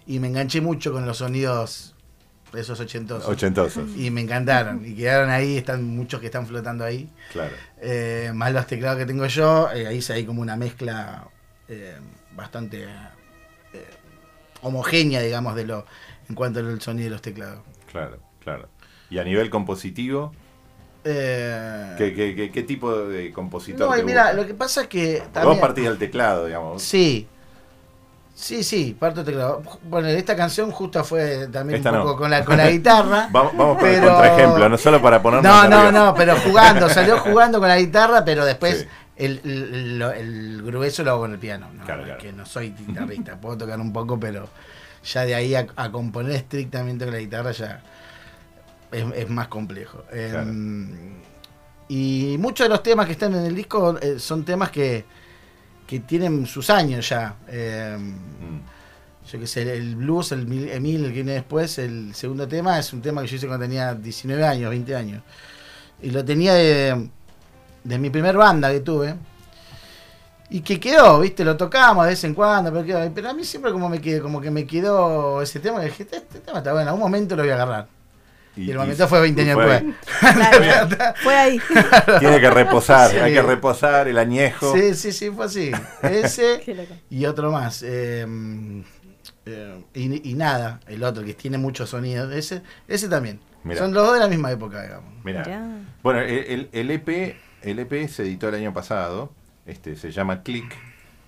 Y 0.06 0.20
me 0.20 0.28
enganché 0.28 0.62
mucho 0.62 0.92
con 0.92 1.06
los 1.06 1.18
sonidos 1.18 1.96
de 2.52 2.62
esos 2.62 2.80
ochentosos. 2.80 3.30
Ochentosos, 3.30 3.90
Y 3.96 4.12
me 4.12 4.22
encantaron. 4.22 4.86
Y 4.86 4.96
quedaron 4.96 5.30
ahí, 5.30 5.58
están 5.58 5.84
muchos 5.84 6.20
que 6.20 6.28
están 6.28 6.48
flotando 6.48 6.84
ahí. 6.84 7.10
claro. 7.32 7.54
Eh, 7.82 8.32
más 8.34 8.54
los 8.54 8.68
teclados 8.68 9.00
que 9.00 9.06
tengo 9.06 9.26
yo, 9.28 9.70
eh, 9.72 9.88
ahí 9.88 10.02
se 10.02 10.14
hay 10.14 10.26
como 10.26 10.42
una 10.42 10.56
mezcla 10.56 11.28
eh, 11.68 11.96
bastante 12.36 12.84
eh, 13.74 13.86
homogénea, 14.62 15.22
digamos, 15.22 15.56
de 15.56 15.66
lo 15.66 15.86
en 16.28 16.36
cuanto 16.36 16.60
al 16.60 16.80
sonido 16.82 17.06
de 17.06 17.12
los 17.12 17.22
teclados. 17.22 17.62
Claro, 17.92 18.20
claro. 18.44 18.70
Y 19.10 19.18
a 19.18 19.24
nivel 19.24 19.50
compositivo, 19.50 20.34
Eh, 21.04 21.96
¿qué, 21.98 22.14
qué, 22.14 22.36
qué- 22.36 22.52
qué 22.52 22.64
tipo 22.64 22.94
de 22.94 23.32
compositor 23.32 23.88
no, 23.88 23.96
te 23.96 24.02
y 24.02 24.04
mira, 24.04 24.24
gusta? 24.24 24.38
lo 24.42 24.48
que 24.48 24.54
pasa 24.54 24.82
es 24.82 24.88
que 24.88 25.24
también, 25.32 25.46
Vos 25.56 25.60
partís 25.60 25.86
del 25.86 25.98
teclado, 25.98 26.46
digamos. 26.46 26.82
Sí. 26.84 27.28
Sí, 28.36 28.64
sí, 28.64 28.96
parto 28.98 29.24
teclado. 29.24 29.62
Bueno, 29.84 30.08
esta 30.08 30.34
canción 30.36 30.72
justo 30.72 31.04
fue 31.04 31.48
también 31.48 31.78
Esta 31.80 31.92
un 31.92 31.98
no. 31.98 32.04
poco 32.04 32.18
con 32.20 32.32
la, 32.32 32.46
con 32.46 32.56
la 32.56 32.70
guitarra. 32.70 33.28
Vamos, 33.32 33.56
vamos 33.58 33.78
por 33.78 33.88
el 33.90 34.00
Pero- 34.00 34.14
contraejemplo, 34.14 34.70
no 34.70 34.78
solo 34.78 35.02
para 35.02 35.22
ponernos 35.22 35.52
No, 35.52 35.68
no, 35.68 35.92
no, 35.92 36.14
pero 36.16 36.38
jugando, 36.38 36.88
salió 36.88 37.18
jugando 37.20 37.60
con 37.60 37.68
la 37.68 37.78
guitarra, 37.78 38.24
pero 38.24 38.46
después 38.46 38.80
Sí. 38.82 38.88
el, 39.18 39.42
el, 39.44 40.02
el 40.02 40.62
grueso 40.64 41.04
lo 41.04 41.12
hago 41.12 41.20
con 41.22 41.34
el 41.34 41.40
piano. 41.40 41.68
No, 41.74 41.84
Claro, 41.84 42.04
claro. 42.04 42.20
que 42.22 42.32
no 42.32 42.46
soy 42.46 42.70
guitarrista, 42.88 43.36
puedo 43.36 43.58
tocar 43.58 43.78
un 43.82 43.92
poco, 43.92 44.18
pero 44.18 44.48
ya 45.04 45.26
de 45.26 45.36
ahí 45.36 45.56
a, 45.56 45.68
a 45.76 45.92
componer 45.92 46.32
estrictamente 46.34 47.04
con 47.04 47.14
la 47.14 47.20
guitarra 47.20 47.52
ya 47.52 47.82
es, 48.92 49.06
es 49.16 49.30
más 49.30 49.48
complejo. 49.48 50.04
Claro. 50.10 50.42
Em, 50.50 50.90
y 51.88 52.36
muchos 52.40 52.66
de 52.66 52.70
los 52.70 52.84
temas 52.84 53.06
que 53.08 53.14
están 53.14 53.34
en 53.36 53.46
el 53.46 53.56
disco 53.56 53.98
eh, 54.00 54.20
son 54.20 54.46
temas 54.46 54.70
que, 54.70 55.06
que 55.88 56.00
tienen 56.02 56.46
sus 56.46 56.70
años 56.70 57.08
ya. 57.10 57.36
Em, 57.48 58.12
Mm, 58.12 58.62
yo 59.32 59.40
que 59.40 59.46
sé, 59.48 59.62
el 59.78 59.96
blues, 59.96 60.32
el 60.32 60.48
Mil- 60.48 60.70
Emil, 60.70 61.02
el 61.06 61.10
que 61.10 61.16
viene 61.18 61.34
después, 61.34 61.78
el 61.78 62.16
segundo 62.16 62.48
tema, 62.48 62.80
es 62.80 62.92
un 62.94 63.02
tema 63.02 63.22
que 63.22 63.28
yo 63.28 63.36
hice 63.36 63.46
cuando 63.48 63.66
tenía 63.66 63.94
19 63.94 64.44
años, 64.46 64.70
20 64.72 64.96
años. 64.96 65.22
Y 66.02 66.10
lo 66.12 66.26
tenía 66.26 66.54
de, 66.56 67.10
de 67.84 67.98
mi 68.00 68.10
primer 68.10 68.36
banda 68.38 68.72
que 68.72 68.80
tuve. 68.80 69.16
Y 70.52 70.62
que 70.62 70.80
quedó, 70.80 71.20
viste, 71.20 71.46
lo 71.46 71.56
tocábamos 71.58 72.06
de 72.06 72.12
vez 72.12 72.24
en 72.24 72.34
cuando, 72.34 72.72
pero 72.74 72.84
quedó. 72.84 73.14
Pero 73.14 73.30
a 73.30 73.34
mí 73.34 73.44
siempre 73.44 73.72
como 73.72 73.88
me 73.88 74.02
quedó, 74.02 74.24
como 74.24 74.42
que 74.42 74.50
me 74.50 74.66
quedó 74.66 75.44
ese 75.44 75.60
tema, 75.60 75.80
que 75.80 75.86
dije, 75.88 76.04
este, 76.04 76.18
este 76.18 76.40
tema 76.40 76.58
está 76.60 76.72
bueno, 76.72 76.84
en 76.84 76.88
algún 76.88 77.02
momento 77.04 77.36
lo 77.36 77.44
voy 77.44 77.52
a 77.52 77.56
agarrar. 77.56 77.88
Y, 78.56 78.72
el 78.72 78.78
momento 78.78 79.08
fue 79.08 79.22
20 79.22 79.42
años 79.42 79.54
fue- 79.56 79.66
después. 79.66 79.96
Claro, 80.36 81.14
fue 81.24 81.36
ahí. 81.38 81.60
Tiene 82.20 82.42
que 82.42 82.50
reposar, 82.50 83.12
Sí. 83.12 83.18
hay 83.18 83.34
que 83.34 83.42
reposar 83.42 84.08
el 84.08 84.18
añejo. 84.18 84.76
Sí, 84.76 84.96
sí, 84.96 85.12
sí, 85.14 85.30
fue 85.30 85.46
así. 85.46 85.72
Ese 86.04 86.62
y 87.10 87.26
otro 87.26 87.52
más. 87.52 87.84
eh, 87.84 88.26
eh, 89.46 89.82
y, 89.94 90.32
y 90.32 90.34
nada, 90.34 90.80
el 90.88 91.04
otro 91.04 91.24
que 91.24 91.34
tiene 91.34 91.58
muchos 91.58 91.90
sonidos. 91.92 92.34
Ese, 92.34 92.62
ese 92.88 93.08
también. 93.08 93.40
Mirá. 93.64 93.80
Son 93.80 93.94
los 93.94 94.04
dos 94.06 94.14
de 94.14 94.20
la 94.20 94.28
misma 94.28 94.52
época, 94.52 94.82
digamos. 94.82 95.14
Mirá. 95.24 95.44
Mirá. 95.46 95.66
Bueno, 96.04 96.20
el, 96.22 96.30
el- 96.30 96.70
el 96.72 96.92
EP, 96.92 97.36
el 97.62 97.80
EP 97.80 98.08
se 98.10 98.24
editó 98.24 98.50
el 98.50 98.56
año 98.56 98.74
pasado, 98.74 99.32
este, 99.66 99.96
se 99.96 100.12
llama 100.12 100.44
Click, 100.44 100.74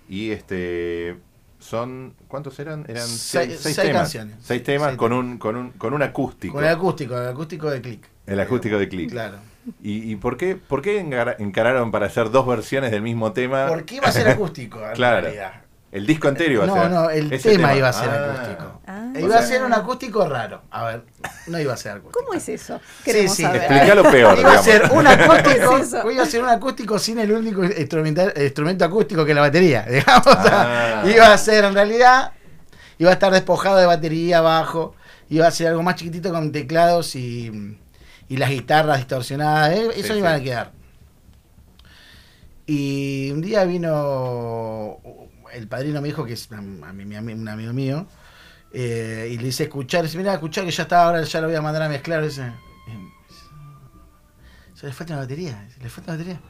y 0.08 0.30
este 0.32 1.16
son, 1.62 2.14
¿cuántos 2.28 2.58
eran? 2.58 2.84
Eran 2.88 3.06
Seis- 3.06 3.20
seis, 3.20 3.60
seis 3.60 3.74
seis 3.76 3.86
temas. 3.88 4.02
canciones. 4.02 4.36
Seis 4.42 4.62
temas 4.62 4.88
Seis 4.88 4.98
con 4.98 5.10
temas. 5.10 5.24
un, 5.24 5.38
con 5.38 5.56
un, 5.56 5.70
con 5.72 5.94
un 5.94 6.02
acústico. 6.02 6.54
Con 6.54 6.64
el 6.64 6.70
acústico, 6.70 7.18
el 7.18 7.28
acústico 7.28 7.70
de 7.70 7.80
click. 7.80 8.06
El 8.26 8.38
acústico 8.40 8.78
de 8.78 8.88
Click. 8.88 9.10
Claro. 9.10 9.38
¿Y, 9.82 10.10
y 10.12 10.16
por 10.16 10.36
qué, 10.36 10.54
por 10.56 10.80
qué 10.82 11.00
encararon 11.38 11.90
para 11.90 12.06
hacer 12.06 12.30
dos 12.30 12.46
versiones 12.46 12.90
del 12.92 13.02
mismo 13.02 13.32
tema? 13.32 13.66
¿Por 13.66 13.84
qué 13.84 13.96
iba 13.96 14.06
a 14.08 14.12
ser 14.12 14.28
acústico? 14.28 14.84
en 14.86 14.92
Claro. 14.94 15.22
realidad? 15.22 15.61
El 15.92 16.06
disco 16.06 16.26
entero 16.28 16.52
iba 16.54 16.64
a 16.64 16.66
No, 16.66 16.74
ser. 16.74 16.90
no, 16.90 17.10
el 17.10 17.32
ese 17.32 17.50
tema, 17.50 17.74
iba 17.76 17.88
a 17.88 17.92
ser 17.92 18.08
Ah. 18.08 18.32
acústico. 18.34 18.80
Ah. 18.86 19.12
iba 19.20 19.36
a 19.38 19.42
ser 19.42 19.62
un 19.62 19.72
acústico 19.74 20.26
raro. 20.26 20.62
A 20.70 20.84
ver, 20.86 21.04
no 21.48 21.60
iba 21.60 21.74
a 21.74 21.76
ser 21.76 21.92
acústico. 21.92 22.18
¿Cómo 22.18 22.32
es 22.32 22.48
eso? 22.48 22.80
Queremos 23.04 23.36
sí. 23.36 23.42
saber. 23.42 23.60
Explícalo 23.62 24.02
peor, 24.10 24.38
Iba 24.38 24.54
a 24.54 24.62
ser 24.62 24.90
un 24.90 25.06
acústico, 25.06 25.76
¿Qué 25.76 25.82
es 25.82 25.94
iba 26.14 26.22
a 26.22 26.26
ser 26.26 26.42
un 26.42 26.48
acústico 26.48 26.98
sin 26.98 27.18
el 27.18 27.30
único 27.30 27.62
instrumento 27.64 28.84
acústico 28.86 29.24
que 29.26 29.34
la 29.34 29.42
batería, 29.42 29.82
digamos. 29.90 30.26
O 30.26 30.42
sea, 30.42 31.02
Ah. 31.02 31.04
iba 31.06 31.30
a 31.30 31.36
ser 31.36 31.64
en 31.66 31.74
realidad, 31.74 32.32
iba 32.98 33.10
a 33.10 33.12
estar 33.12 33.30
despojado 33.30 33.76
de 33.76 33.84
batería 33.84 34.38
abajo, 34.38 34.94
iba 35.28 35.46
a 35.46 35.50
ser 35.50 35.68
algo 35.68 35.82
más 35.82 35.96
chiquitito 35.96 36.30
con 36.30 36.52
teclados 36.52 37.14
y, 37.16 37.78
y 38.30 38.36
las 38.38 38.48
guitarras 38.48 38.96
distorsionadas, 38.96 39.72
eh, 39.74 39.88
eso 39.96 40.14
Sí, 40.14 40.18
iban 40.20 40.36
sí. 40.36 40.40
a 40.40 40.44
quedar. 40.44 40.72
Y 42.66 43.30
un 43.32 43.42
día 43.42 43.64
vino 43.64 44.98
el 45.52 45.68
padrino 45.68 46.00
me 46.00 46.08
dijo 46.08 46.24
que 46.24 46.32
es 46.34 46.50
a 46.52 46.60
mi- 46.60 47.04
mi 47.04 47.14
ami- 47.16 47.34
un 47.34 47.48
amigo 47.48 47.72
mío, 47.72 48.06
eh, 48.72 49.28
y 49.32 49.38
le 49.38 49.48
hice 49.48 49.64
escuchar, 49.64 50.02
dice, 50.02 50.16
mira, 50.18 50.32
escuchar 50.34 50.64
que 50.64 50.70
ya 50.70 50.82
está, 50.84 51.04
ahora 51.04 51.22
ya 51.22 51.40
lo 51.40 51.46
voy 51.48 51.56
a 51.56 51.62
mandar 51.62 51.82
a 51.82 51.88
mezclar. 51.88 52.22
Dice, 52.22 52.50
"Se 54.74 54.86
le 54.86 54.92
falta 54.92 55.12
una 55.14 55.22
batería, 55.22 55.68
le 55.80 55.88
falta 55.88 56.12
una 56.12 56.18
batería. 56.18 56.40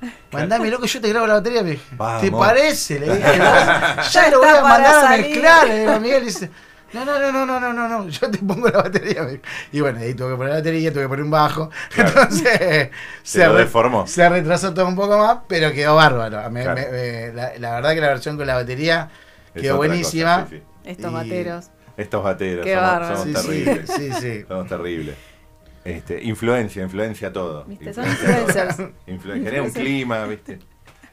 Mandame 0.32 0.70
loco, 0.70 0.86
yo 0.86 1.00
te 1.00 1.08
grabo 1.08 1.26
la 1.26 1.34
batería, 1.34 1.62
me 1.62 1.70
dije. 1.72 1.96
¿Te 2.20 2.30
parece? 2.30 3.00
Le 3.00 3.06
dije, 3.16 3.38
Ya 3.38 4.02
ya 4.12 4.30
lo 4.30 4.38
voy 4.38 4.48
a 4.48 4.62
mandar 4.62 5.04
a 5.04 5.16
mezclar. 5.16 5.68
Le 5.68 5.78
digo 5.80 5.92
a 5.92 5.98
Miguel, 6.00 6.24
dice, 6.24 6.50
no, 6.92 7.04
no, 7.04 7.18
no, 7.20 7.30
no, 7.32 7.46
no, 7.46 7.60
no, 7.60 7.72
no, 7.72 7.88
no, 7.88 8.08
yo 8.08 8.30
te 8.30 8.38
pongo 8.38 8.68
la 8.68 8.82
batería. 8.82 9.26
Y 9.72 9.80
bueno, 9.80 10.00
ahí 10.00 10.14
tuve 10.14 10.30
que 10.30 10.36
poner 10.36 10.50
la 10.50 10.58
batería, 10.58 10.92
tuve 10.92 11.02
que 11.02 11.08
poner 11.08 11.24
un 11.24 11.30
bajo. 11.30 11.70
Entonces, 11.96 12.90
se, 13.22 13.48
deformó. 13.48 14.06
se 14.06 14.28
retrasó 14.28 14.74
todo 14.74 14.88
un 14.88 14.96
poco 14.96 15.16
más, 15.18 15.38
pero 15.46 15.72
quedó 15.72 15.94
bárbaro. 15.96 16.40
La, 16.40 16.48
verdad 16.48 17.94
que 17.94 18.00
la 18.00 18.08
versión 18.08 18.36
con 18.36 18.46
la 18.46 18.54
batería 18.54 19.08
quedó 19.54 19.76
buenísima. 19.76 20.48
Estos 20.84 21.12
bateros. 21.12 21.70
Estos 21.96 22.24
bateros, 22.24 22.64
Qué 22.64 22.74
somos, 22.74 23.18
somos 23.18 23.42
sí, 23.42 23.64
terribles. 23.64 23.90
Sí, 23.94 24.12
sí. 24.20 24.44
Somos 24.48 24.68
terribles. 24.68 25.16
Este, 25.84 26.22
influencia, 26.22 26.82
influencia 26.82 27.32
todo. 27.32 27.64
¿Viste? 27.64 27.92
Son 27.92 28.06
influencers. 28.06 28.76
Genera 29.06 29.62
un 29.62 29.70
clima, 29.70 30.24
¿viste? 30.24 30.58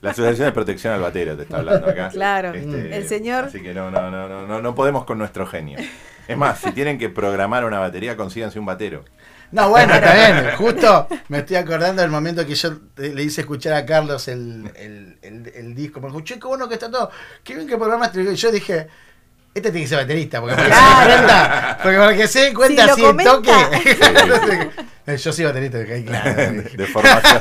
La 0.01 0.11
Asociación 0.11 0.45
de 0.47 0.51
Protección 0.51 0.93
al 0.93 1.01
Batero 1.01 1.35
te 1.35 1.43
está 1.43 1.57
hablando 1.57 1.87
acá. 1.89 2.05
Este, 2.07 2.17
Claro. 2.17 2.53
El 2.53 3.07
señor- 3.07 3.45
Así 3.45 3.61
que 3.61 3.73
no, 3.73 3.89
no, 3.91 4.11
no, 4.11 4.27
no, 4.29 4.45
no, 4.47 4.61
no 4.61 4.75
podemos 4.75 5.05
con 5.05 5.17
nuestro 5.17 5.45
genio. 5.47 5.79
Es 6.27 6.37
más, 6.37 6.59
si 6.59 6.71
tienen 6.71 6.97
que 6.97 7.09
programar 7.09 7.65
una 7.65 7.79
batería, 7.79 8.15
consíganse 8.17 8.59
un 8.59 8.65
batero. 8.65 9.03
No, 9.51 9.69
bueno, 9.69 9.93
está 9.93 10.13
bien. 10.13 10.51
Justo 10.57 11.07
me 11.29 11.37
estoy 11.39 11.55
acordando 11.55 12.01
del 12.01 12.11
momento 12.11 12.45
que 12.45 12.53
yo 12.53 12.69
le 12.97 13.23
hice 13.23 13.41
escuchar 13.41 13.73
a 13.73 13.85
Carlos 13.85 14.27
el, 14.27 14.69
el, 14.75 15.17
el- 15.21 15.51
el 15.55 15.73
disco. 15.73 16.01
Me 16.01 16.07
dijo, 16.07 16.19
che, 16.21 16.37
qué 16.37 16.47
bueno 16.47 16.67
que 16.67 16.73
está 16.73 16.91
todo. 16.91 17.09
Qué 17.43 17.55
bien 17.55 17.65
que 17.67 17.77
programaste. 17.77 18.21
Y 18.21 18.35
yo 18.35 18.51
dije, 18.51 18.87
este 19.57 19.71
tiene 19.71 19.85
que 19.85 19.89
ser 19.89 19.97
baterista. 19.99 20.39
Porque 20.41 20.55
para 20.57 20.65
que 20.67 20.73
se 20.73 20.79
dé 20.79 21.03
cuenta, 21.13 21.77
porque 21.83 21.97
para 21.97 22.15
que 22.15 22.27
se 22.27 22.39
dé 22.39 22.53
cuenta 22.53 22.83
Si 22.85 22.89
así 22.89 23.01
el 23.01 23.07
comenta. 23.07 23.31
toque. 23.31 24.69
Yo 25.17 25.31
soy 25.31 25.45
baterista. 25.45 25.79
dije, 25.79 25.93
"Ay, 25.93 26.03
claro. 26.03 26.51
Deformación. 26.77 27.37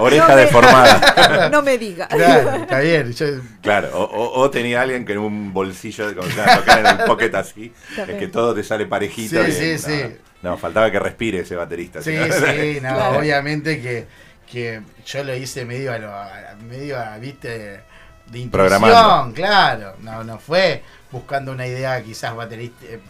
Oreja 0.00 0.28
No 0.28 0.34
me- 0.34 0.40
deformada. 0.40 1.48
No 1.52 1.62
me 1.62 1.78
diga. 1.78 2.08
Claro, 2.08 2.50
está 2.56 2.80
bien. 2.80 3.12
Yo, 3.12 3.26
Claro, 3.62 3.90
o, 3.94 4.02
o- 4.02 4.40
o 4.40 4.50
tenía 4.50 4.82
alguien 4.82 5.04
que 5.04 5.12
en 5.12 5.18
un 5.18 5.52
bolsillo, 5.52 6.14
como 6.16 6.28
se 6.28 6.34
tocar 6.42 6.78
en 6.80 6.86
el 6.86 6.98
pocket 7.06 7.32
así, 7.36 7.72
es 7.96 8.14
que 8.16 8.26
todo 8.26 8.54
te 8.54 8.64
sale 8.64 8.86
parejito. 8.86 9.44
Sí, 9.44 9.52
sí, 9.52 9.72
no, 9.72 9.78
sí. 9.78 10.16
No, 10.42 10.58
faltaba 10.58 10.90
que 10.90 10.98
respire 10.98 11.40
ese 11.40 11.54
baterista. 11.54 12.02
Sí, 12.02 12.10
sí, 12.12 12.78
no, 12.82 12.94
Claro. 12.94 13.18
obviamente 13.18 13.80
que, 13.80 14.06
que 14.50 14.80
yo 15.06 15.22
lo 15.24 15.34
hice 15.36 15.64
medio 15.64 15.92
a 15.92 15.98
lo, 15.98 16.12
a- 16.12 16.56
medio 16.68 16.98
a, 17.00 17.18
viste, 17.18 17.48
de 17.48 18.38
intuición, 18.38 18.50
Programando. 18.50 19.32
claro, 19.34 19.94
no, 20.00 20.24
no 20.24 20.38
fue, 20.40 20.82
buscando 21.10 21.52
una 21.52 21.66
idea 21.66 22.02
quizás 22.02 22.34
baterista, 22.36 22.84
eh, 22.86 23.00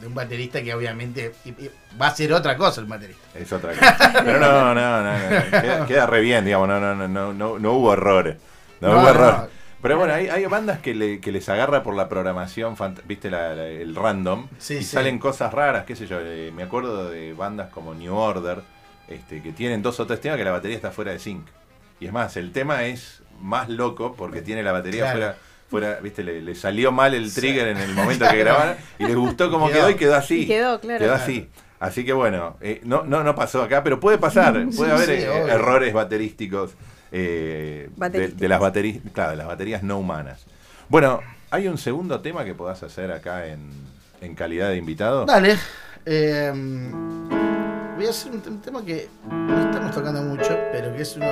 de- 0.00 0.06
un 0.06 0.14
baterista 0.14 0.62
que 0.62 0.72
obviamente 0.74 1.32
va 2.00 2.08
a 2.08 2.14
ser 2.14 2.32
otra 2.32 2.56
cosa 2.56 2.80
el 2.80 2.86
baterista. 2.86 3.26
Es 3.34 3.52
otra 3.52 3.72
cosa. 3.72 4.12
Pero 4.24 4.38
no, 4.38 4.74
no, 4.74 4.74
no, 4.74 5.12
no, 5.12 5.50
Queda, 5.50 5.86
queda 5.88 6.06
re 6.06 6.20
bien, 6.20 6.44
digamos, 6.44 6.68
no, 6.68 6.80
no, 6.80 6.94
no, 6.94 7.08
no, 7.08 7.32
no, 7.32 7.58
no 7.58 7.72
hubo 7.72 7.92
errores. 7.92 8.36
No, 8.80 8.88
No, 8.88 8.94
hubo 8.94 9.02
no. 9.02 9.08
errores. 9.10 9.50
Pero 9.82 9.96
bueno, 9.96 10.12
hay, 10.12 10.28
hay 10.28 10.44
bandas 10.44 10.78
que, 10.80 10.94
le- 10.94 11.20
que 11.20 11.32
les 11.32 11.48
agarra 11.48 11.82
por 11.82 11.94
la 11.96 12.08
programación, 12.08 12.76
viste, 13.06 13.30
la- 13.30 13.54
la- 13.54 13.66
el 13.66 13.94
random, 13.96 14.48
Sí, 14.58 14.74
y 14.74 14.78
sí. 14.78 14.84
salen 14.84 15.18
cosas 15.18 15.52
raras, 15.54 15.84
qué 15.86 15.96
sé 15.96 16.06
yo. 16.06 16.18
eh, 16.20 16.52
me 16.54 16.62
acuerdo 16.62 17.08
de 17.10 17.32
bandas 17.32 17.70
como 17.70 17.94
New 17.94 18.14
Order, 18.14 18.62
este, 19.08 19.42
que 19.42 19.52
tienen 19.52 19.82
dos 19.82 19.98
o 19.98 20.06
tres 20.06 20.20
temas 20.20 20.36
que 20.38 20.44
la 20.44 20.52
batería 20.52 20.76
está 20.76 20.90
fuera 20.90 21.12
de 21.12 21.18
sync. 21.18 21.46
Y 21.98 22.06
es 22.06 22.12
más, 22.12 22.36
el 22.36 22.52
tema 22.52 22.84
es 22.84 23.22
más 23.40 23.68
loco 23.70 24.14
porque 24.16 24.42
tiene 24.42 24.62
la 24.62 24.72
batería 24.72 25.00
Claro. 25.04 25.18
fuera, 25.18 25.36
fuera, 25.70 26.00
viste, 26.02 26.22
le, 26.24 26.42
le 26.42 26.54
salió 26.54 26.90
mal 26.92 27.14
el 27.14 27.32
trigger 27.32 27.68
en 27.68 27.78
el 27.78 27.94
momento 27.94 28.26
que 28.28 28.36
grabaron 28.36 28.76
y 28.98 29.04
les 29.06 29.16
gustó 29.16 29.50
cómo 29.50 29.68
Quedó. 29.68 29.78
quedó 29.78 29.90
y 29.90 29.94
quedó 29.94 30.14
así. 30.16 30.42
Y 30.42 30.46
quedó, 30.46 30.80
claro. 30.80 30.98
Quedó 30.98 31.14
así. 31.14 31.48
Así 31.78 32.04
que 32.04 32.12
bueno, 32.12 32.56
eh, 32.60 32.80
no, 32.84 33.04
no, 33.04 33.22
no 33.24 33.34
pasó 33.34 33.62
acá, 33.62 33.82
pero 33.82 33.98
puede 34.00 34.18
pasar. 34.18 34.52
Puede 34.76 34.90
Sí, 34.90 35.02
haber 35.02 35.06
sí, 35.06 35.12
eh, 35.24 35.46
errores 35.48 35.94
baterísticos 35.94 36.72
eh, 37.12 37.86
de, 37.88 37.92
Baterísticos. 37.96 38.40
de 38.40 38.48
las 38.48 38.60
baterías, 38.60 38.98
claro, 39.14 39.30
de 39.30 39.36
las 39.38 39.46
baterías 39.46 39.82
no 39.82 39.98
humanas. 39.98 40.44
Bueno, 40.88 41.20
¿hay 41.50 41.68
un 41.68 41.78
segundo 41.78 42.20
tema 42.20 42.44
que 42.44 42.54
podás 42.54 42.82
hacer 42.82 43.10
acá 43.12 43.46
en, 43.46 43.70
en 44.20 44.34
calidad 44.34 44.68
de 44.68 44.76
invitado? 44.76 45.24
Dale. 45.24 45.56
eh, 46.04 46.52
voy 47.96 48.06
a 48.06 48.10
hacer 48.10 48.32
un, 48.32 48.42
un 48.46 48.60
tema 48.60 48.84
que 48.84 49.08
no 49.30 49.60
estamos 49.66 49.92
tocando 49.94 50.22
mucho, 50.22 50.58
pero 50.72 50.94
que 50.94 51.02
es 51.02 51.16
uno 51.16 51.26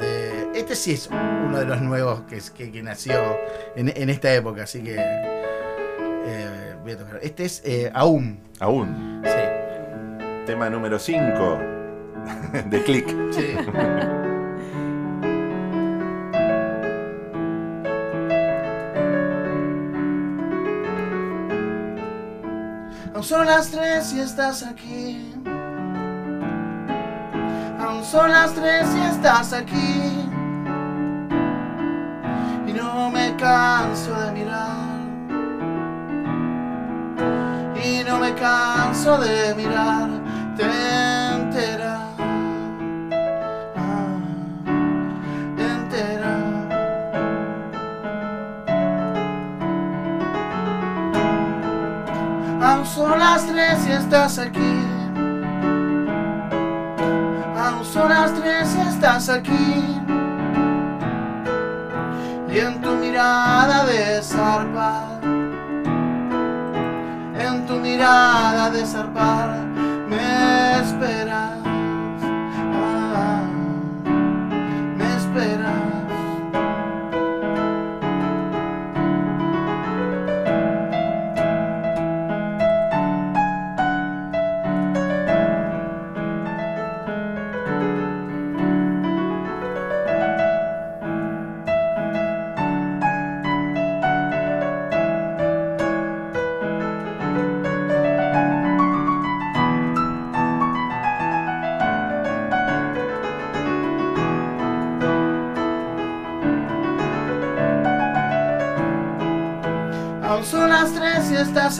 de. 0.00 0.48
Este 0.54 0.74
sí 0.74 0.92
es 0.94 1.08
uno 1.10 1.58
de 1.58 1.64
los 1.64 1.80
nuevos 1.80 2.22
que, 2.22 2.40
que, 2.56 2.70
que 2.72 2.82
nació 2.82 3.36
en, 3.76 3.92
en 3.94 4.10
esta 4.10 4.32
época, 4.34 4.62
así 4.64 4.82
que. 4.82 4.96
eh, 4.98 6.74
voy 6.82 6.92
a 6.92 6.98
tocar. 6.98 7.20
Este 7.22 7.44
es 7.44 7.62
eh, 7.64 7.90
Aún. 7.94 8.40
Aún. 8.60 9.22
Sí. 9.24 10.44
Tema 10.46 10.68
número 10.70 10.98
5 10.98 11.58
de 12.70 12.82
Click. 12.84 13.06
Sí. 13.32 13.54
Son 23.22 23.44
las 23.46 23.70
tres 23.70 24.12
y 24.14 24.20
estás 24.20 24.62
aquí. 24.62 25.07
Son 28.02 28.30
las 28.30 28.54
tres 28.54 28.86
y 28.96 29.00
estás 29.00 29.52
aquí. 29.52 30.28
Y 32.66 32.72
no 32.72 33.10
me 33.10 33.36
canso 33.36 34.14
de 34.14 34.32
mirar. 34.32 34.88
Y 37.84 38.04
no 38.04 38.18
me 38.18 38.34
canso 38.34 39.18
de 39.18 39.54
mirar. 39.54 40.08
Te 40.56 40.64
enteras. 41.34 42.00
Ah. 43.76 44.08
Aún 52.62 52.86
son 52.86 53.18
las 53.18 53.46
tres 53.46 53.86
y 53.86 53.92
estás 53.92 54.38
aquí. 54.38 54.77
Son 57.98 58.10
las 58.10 58.32
tres 58.32 58.76
y 58.76 58.80
estás 58.88 59.28
aquí. 59.28 60.00
Y 62.48 62.58
en 62.58 62.80
tu 62.80 62.90
mirada 62.94 63.84
de 63.86 64.22
zarpar, 64.22 65.20
en 67.46 67.66
tu 67.66 67.74
mirada 67.74 68.70
de 68.70 68.86
zarpar, 68.86 69.48
me 70.08 70.80
esperas. 70.80 71.58
Ah, 73.16 73.42
me 74.96 75.16
esperas. 75.16 75.77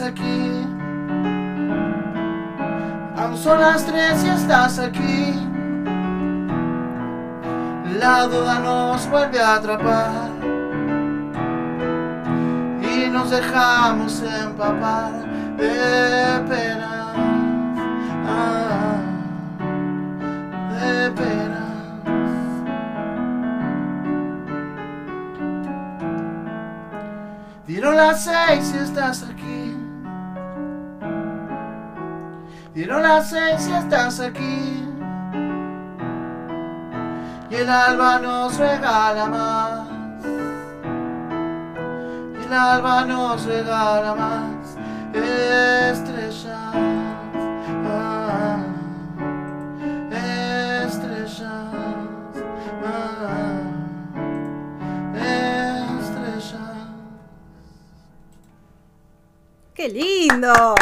Aquí. 0.09 0.65
Aún 3.17 3.37
son 3.37 3.59
las 3.59 3.85
tres 3.85 4.23
y 4.23 4.29
estás 4.29 4.79
aquí. 4.79 5.33
La 7.99 8.27
duda 8.27 8.59
nos 8.59 9.09
vuelve 9.09 9.39
a 9.39 9.55
atrapar. 9.55 10.29
Y 12.81 13.09
nos 13.09 13.29
dejamos 13.29 14.21
empapar 14.21 15.11
de 15.57 16.39
penas. 16.47 17.15
Ah, 18.25 18.95
de. 20.79 21.29
Dieron 27.69 27.95
las 27.95 28.23
seis 28.23 28.73
y 28.73 28.79
estás 28.79 29.28
las 32.99 33.29
seis 33.29 33.67
y 33.67 33.73
estás 33.73 34.19
aquí. 34.19 34.85
Y 37.49 37.55
el 37.55 37.69
alba 37.69 38.19
nos 38.19 38.57
regala 38.57 39.25
más. 39.25 39.87
El 42.45 42.53
alba 42.53 43.05
nos 43.05 43.45
regala 43.45 44.15
más 44.15 44.59
estrellas. 45.13 46.73
Ah, 47.85 48.59
estrellas. 50.85 51.43
Ah, 52.85 53.61
estrellas. 55.99 56.59
¡Qué 59.73 59.89
lindo! 59.89 60.75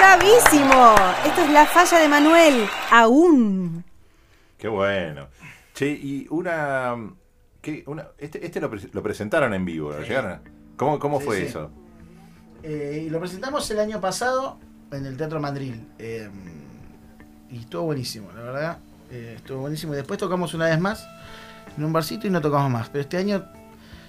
¡Bravísimo! 0.00 0.94
Esto 1.26 1.42
es 1.42 1.50
la 1.50 1.66
falla 1.66 1.98
de 1.98 2.08
Manuel. 2.08 2.66
Aún. 2.90 3.84
Qué 4.56 4.66
bueno. 4.66 5.26
Che, 5.74 5.88
y 5.90 6.26
una. 6.30 6.96
¿qué? 7.60 7.84
una 7.86 8.06
este 8.16 8.46
este 8.46 8.62
lo, 8.62 8.70
pre- 8.70 8.88
lo 8.92 9.02
presentaron 9.02 9.52
en 9.52 9.62
vivo, 9.66 9.90
¿lo 9.92 10.00
Sí. 10.02 10.08
llegaron? 10.08 10.32
a- 10.32 10.40
¿Cómo, 10.78 10.98
cómo 10.98 11.18
Sí, 11.20 11.26
fue 11.26 11.36
sí. 11.40 11.42
eso? 11.48 11.70
Eh, 12.62 13.04
y 13.06 13.10
lo 13.10 13.20
presentamos 13.20 13.70
el 13.70 13.78
año 13.78 14.00
pasado 14.00 14.58
en 14.90 15.04
el 15.04 15.18
Teatro 15.18 15.38
Mandril. 15.38 15.86
eh, 15.98 16.30
y 17.50 17.58
estuvo 17.58 17.82
buenísimo, 17.82 18.30
la 18.34 18.40
verdad. 18.42 18.78
eh, 19.10 19.34
estuvo 19.36 19.58
buenísimo. 19.60 19.92
Y 19.92 19.96
después 19.96 20.18
tocamos 20.18 20.54
una 20.54 20.64
vez 20.64 20.80
más 20.80 21.06
en 21.76 21.84
un 21.84 21.92
barcito 21.92 22.26
y 22.26 22.30
no 22.30 22.40
tocamos 22.40 22.70
más. 22.70 22.88
Pero 22.88 23.02
este 23.02 23.18
año 23.18 23.44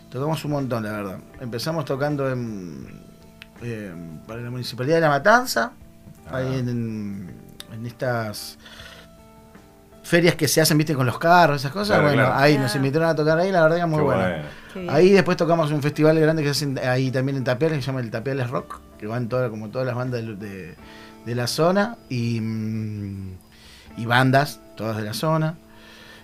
tocamos 0.09 0.45
un 0.45 0.51
montón, 0.51 0.83
la 0.83 0.91
verdad. 0.93 1.19
Empezamos 1.41 1.83
tocando 1.83 2.29
en, 2.31 2.87
eh, 3.61 3.93
para 4.25 4.39
la 4.41 4.49
Municipalidad 4.51 4.95
de 4.95 5.01
La 5.01 5.09
Matanza. 5.09 5.73
Ah. 6.31 6.37
Ahí 6.37 6.59
en, 6.59 7.31
en 7.73 7.85
estas 7.85 8.57
ferias 10.03 10.35
que 10.35 10.47
se 10.47 10.59
hacen, 10.61 10.77
viste, 10.77 10.93
con 10.95 11.05
los 11.05 11.17
carros, 11.19 11.61
esas 11.61 11.71
cosas. 11.71 11.87
Claro, 11.99 12.03
bueno, 12.03 12.23
claro. 12.23 12.35
ahí 12.41 12.55
Ah. 12.57 12.61
nos 12.63 12.75
invitaron 12.75 13.07
a 13.09 13.15
tocar 13.15 13.37
ahí, 13.39 13.51
la 13.51 13.63
verdad 13.63 13.77
que 13.77 13.85
muy 13.85 13.99
Qué 13.99 14.03
bueno. 14.03 14.91
Ahí 14.91 15.11
después 15.11 15.37
tocamos 15.37 15.71
un 15.71 15.81
festival 15.81 16.19
grande 16.19 16.43
que 16.43 16.53
se 16.53 16.65
hace 16.65 16.87
ahí 16.87 17.11
también 17.11 17.37
en 17.37 17.43
Tapiales, 17.43 17.77
que 17.77 17.81
se 17.81 17.87
llama 17.87 17.99
el 18.01 18.09
Tapiales 18.11 18.49
Rock, 18.49 18.79
que 18.97 19.07
van 19.07 19.27
todas, 19.29 19.49
como 19.49 19.69
todas 19.69 19.85
las 19.85 19.95
bandas 19.95 20.21
de, 20.25 20.35
de- 20.35 20.75
de 21.25 21.35
la 21.35 21.45
zona 21.45 21.97
y, 22.09 22.39
mm, 22.41 23.31
y 23.97 24.05
bandas, 24.05 24.59
todas 24.75 24.97
de 24.97 25.03
la 25.03 25.13
zona. 25.13 25.55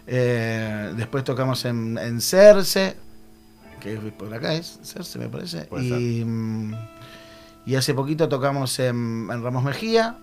Eh, 0.08 0.92
después 0.96 1.24
tocamos 1.24 1.64
en, 1.66 1.98
en 1.98 2.20
Cerce, 2.22 2.96
que 3.80 3.94
es 3.94 4.00
por 4.18 4.34
acá 4.34 4.54
es 4.54 4.80
Cerce 4.82 5.20
me 5.20 5.30
parece. 5.30 5.62
Puede 5.66 5.86
Y, 5.86 6.24
mm, 6.26 6.74
y 7.68 7.76
hace 7.76 7.94
poquito 7.94 8.28
tocamos 8.28 8.80
en, 8.80 9.28
en 9.32 9.44
Ramos 9.44 9.64
Mejía. 9.64 10.16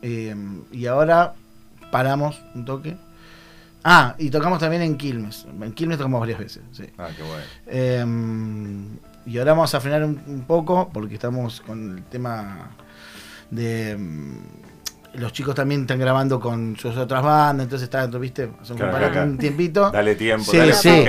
eh, 0.00 0.34
y 0.72 0.86
ahora 0.86 1.34
paramos 1.90 2.40
un 2.54 2.64
toque. 2.64 2.96
Ah, 3.84 4.14
y 4.18 4.30
tocamos 4.30 4.58
también 4.58 4.82
en 4.82 4.96
Quilmes. 4.96 5.46
En 5.60 5.72
Quilmes 5.72 5.98
tocamos 5.98 6.20
varias 6.20 6.38
veces, 6.38 6.62
sí. 6.72 6.84
Ah, 6.96 7.08
qué 7.16 7.22
bueno. 7.22 7.44
Eh, 7.66 8.04
y 9.26 9.38
ahora 9.38 9.52
vamos 9.52 9.74
a 9.74 9.80
frenar 9.80 10.04
un, 10.04 10.20
un 10.26 10.42
poco 10.42 10.88
porque 10.92 11.14
estamos 11.14 11.60
con 11.60 11.98
el 11.98 12.04
tema 12.04 12.70
de 13.50 13.96
mm, 13.96 14.36
los 15.14 15.32
chicos 15.32 15.54
también 15.54 15.80
están 15.82 15.98
grabando 15.98 16.38
con 16.38 16.76
sus 16.76 16.96
otras 16.96 17.22
bandas, 17.22 17.64
entonces 17.64 17.84
está, 17.84 18.06
viste, 18.06 18.50
son 18.62 18.76
Claro, 18.76 19.22
un 19.24 19.38
tiempito. 19.38 19.90
Dale 19.90 20.14
tiempo, 20.14 20.50
Sí, 20.50 20.56
dale 20.58 20.74
sí. 20.74 21.04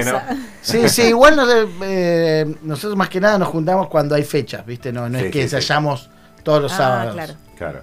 Sí, 0.61 0.89
sí, 0.89 1.01
igual 1.09 1.35
nos, 1.35 1.47
eh, 1.83 2.55
nosotros 2.63 2.97
más 2.97 3.09
que 3.09 3.19
nada 3.19 3.37
nos 3.37 3.49
juntamos 3.49 3.87
cuando 3.87 4.15
hay 4.15 4.23
fechas, 4.23 4.65
¿viste? 4.65 4.91
No, 4.91 5.07
no 5.09 5.19
Sí, 5.19 5.25
es 5.25 5.31
que 5.31 5.43
sí, 5.43 5.49
sí. 5.49 5.55
ensayamos 5.55 6.09
todos 6.43 6.61
los 6.61 6.71
Ah, 6.73 6.77
sábados. 6.77 7.13
claro. 7.13 7.33
Claro. 7.57 7.79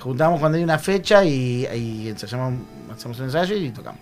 Juntamos 0.00 0.40
cuando 0.40 0.56
hay 0.58 0.64
una 0.64 0.78
fecha 0.78 1.24
y, 1.24 1.66
y 1.74 2.08
ensayamos, 2.08 2.54
hacemos 2.92 3.18
un 3.18 3.26
ensayo 3.26 3.54
y 3.54 3.70
tocamos. 3.70 4.00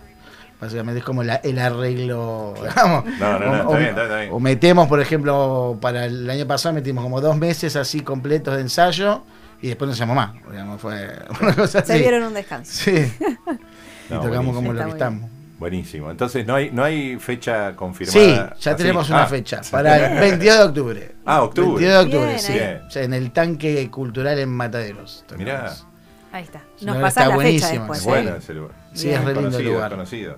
Básicamente 0.61 0.99
es 0.99 1.05
como 1.05 1.23
la- 1.23 1.35
el 1.37 1.57
arreglo, 1.59 2.53
digamos. 2.55 3.05
No, 3.19 3.39
no, 3.39 3.39
no, 3.39 3.51
O- 3.51 3.57
está 3.63 3.77
bien, 3.77 3.89
está, 3.89 4.03
está 4.03 4.19
bien. 4.21 4.29
O 4.33 4.39
metemos, 4.39 4.87
por 4.87 4.99
ejemplo, 5.01 5.77
para 5.81 6.05
el 6.05 6.29
año 6.29 6.45
pasado 6.47 6.73
metimos 6.75 7.03
como 7.03 7.21
dos 7.21 7.37
meses 7.37 7.75
así 7.75 8.01
completos 8.01 8.55
de 8.55 8.61
ensayo 8.61 9.23
y 9.61 9.67
después 9.67 9.89
no 9.89 9.95
llamo 9.95 10.15
más. 10.15 10.33
Digamos, 10.49 10.81
fue 10.81 11.07
una 11.41 11.55
cosa 11.55 11.83
Se 11.85 11.93
así. 11.93 12.01
dieron 12.01 12.23
un 12.23 12.33
descanso. 12.33 12.71
Sí. 12.71 12.91
y 14.09 14.13
No, 14.13 14.21
tocamos 14.21 14.55
como 14.55 14.67
buenísimo. 14.67 14.73
lo 14.73 14.83
que 14.85 14.91
estamos. 14.91 15.29
Buenísimo. 15.59 16.09
Entonces 16.11 16.47
no 16.47 16.55
hay, 16.55 16.71
no 16.71 16.83
hay 16.85 17.17
fecha 17.19 17.75
confirmada. 17.75 18.53
Sí, 18.55 18.61
ya 18.61 18.71
así. 18.71 18.77
tenemos 18.81 19.09
una 19.09 19.23
Ah, 19.23 19.27
fecha. 19.27 19.61
Para 19.69 20.13
el 20.13 20.19
22 20.31 20.57
de 20.57 20.63
octubre. 20.63 21.15
Ah, 21.25 21.43
octubre. 21.43 21.85
22 21.85 21.91
de 21.91 21.99
octubre, 21.99 22.27
Bien, 22.27 22.39
sí. 22.39 22.85
O 22.87 22.89
sea, 22.89 23.03
en 23.03 23.13
el 23.13 23.31
tanque 23.31 23.89
cultural 23.91 24.39
en 24.39 24.49
Mataderos. 24.49 25.25
Mirá. 25.37 25.57
tocamos. 25.57 25.85
Ahí 26.31 26.43
está. 26.43 26.61
Nos 26.81 26.95
está 26.95 27.01
la 27.01 27.09
fecha 27.09 27.35
buenísimo, 27.35 27.93
después. 27.93 27.99
Es 27.99 28.03
Sí. 28.03 28.07
¿eh? 28.07 28.11
bueno 28.23 28.35
ese 28.37 28.53
lugar. 28.53 28.75
Sí, 28.93 29.07
Bien. 29.07 29.19
es 29.19 29.25
re 29.25 29.33
lindo 29.33 29.39
el 29.47 29.51
Conocido, 29.53 29.73
lugar. 29.73 29.91
conocido. 29.91 30.37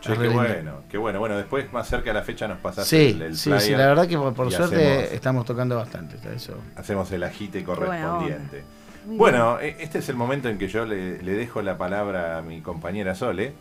Che, 0.00 0.12
Es 0.14 0.18
qué 0.18 0.28
bueno, 0.28 0.82
qué 0.88 0.96
bueno. 0.98 1.18
Bueno, 1.20 1.36
después 1.36 1.70
más 1.72 1.86
cerca 1.88 2.10
de 2.10 2.14
la 2.14 2.22
fecha 2.22 2.48
nos 2.48 2.58
pasas 2.58 2.86
Sí, 2.86 3.10
el, 3.10 3.22
el 3.22 3.36
sí, 3.36 3.52
sí, 3.58 3.72
la 3.72 3.86
verdad 3.86 4.06
que 4.08 4.16
por, 4.16 4.32
por 4.34 4.50
suerte 4.50 4.76
hacemos- 4.76 5.12
estamos 5.12 5.44
tocando 5.44 5.76
bastante. 5.76 6.16
Eso. 6.34 6.54
hacemos 6.76 7.10
el 7.12 7.22
agite 7.22 7.62
correspondiente. 7.64 8.64
Bueno, 9.06 9.58
e- 9.60 9.76
este 9.80 9.98
es 9.98 10.08
el 10.08 10.16
momento 10.16 10.48
en 10.48 10.56
que 10.58 10.68
yo 10.68 10.84
le, 10.86 11.22
le 11.22 11.32
dejo 11.32 11.60
la 11.62 11.76
palabra 11.78 12.38
a 12.38 12.42
mi 12.42 12.60
compañera 12.62 13.14
Sole. 13.14 13.52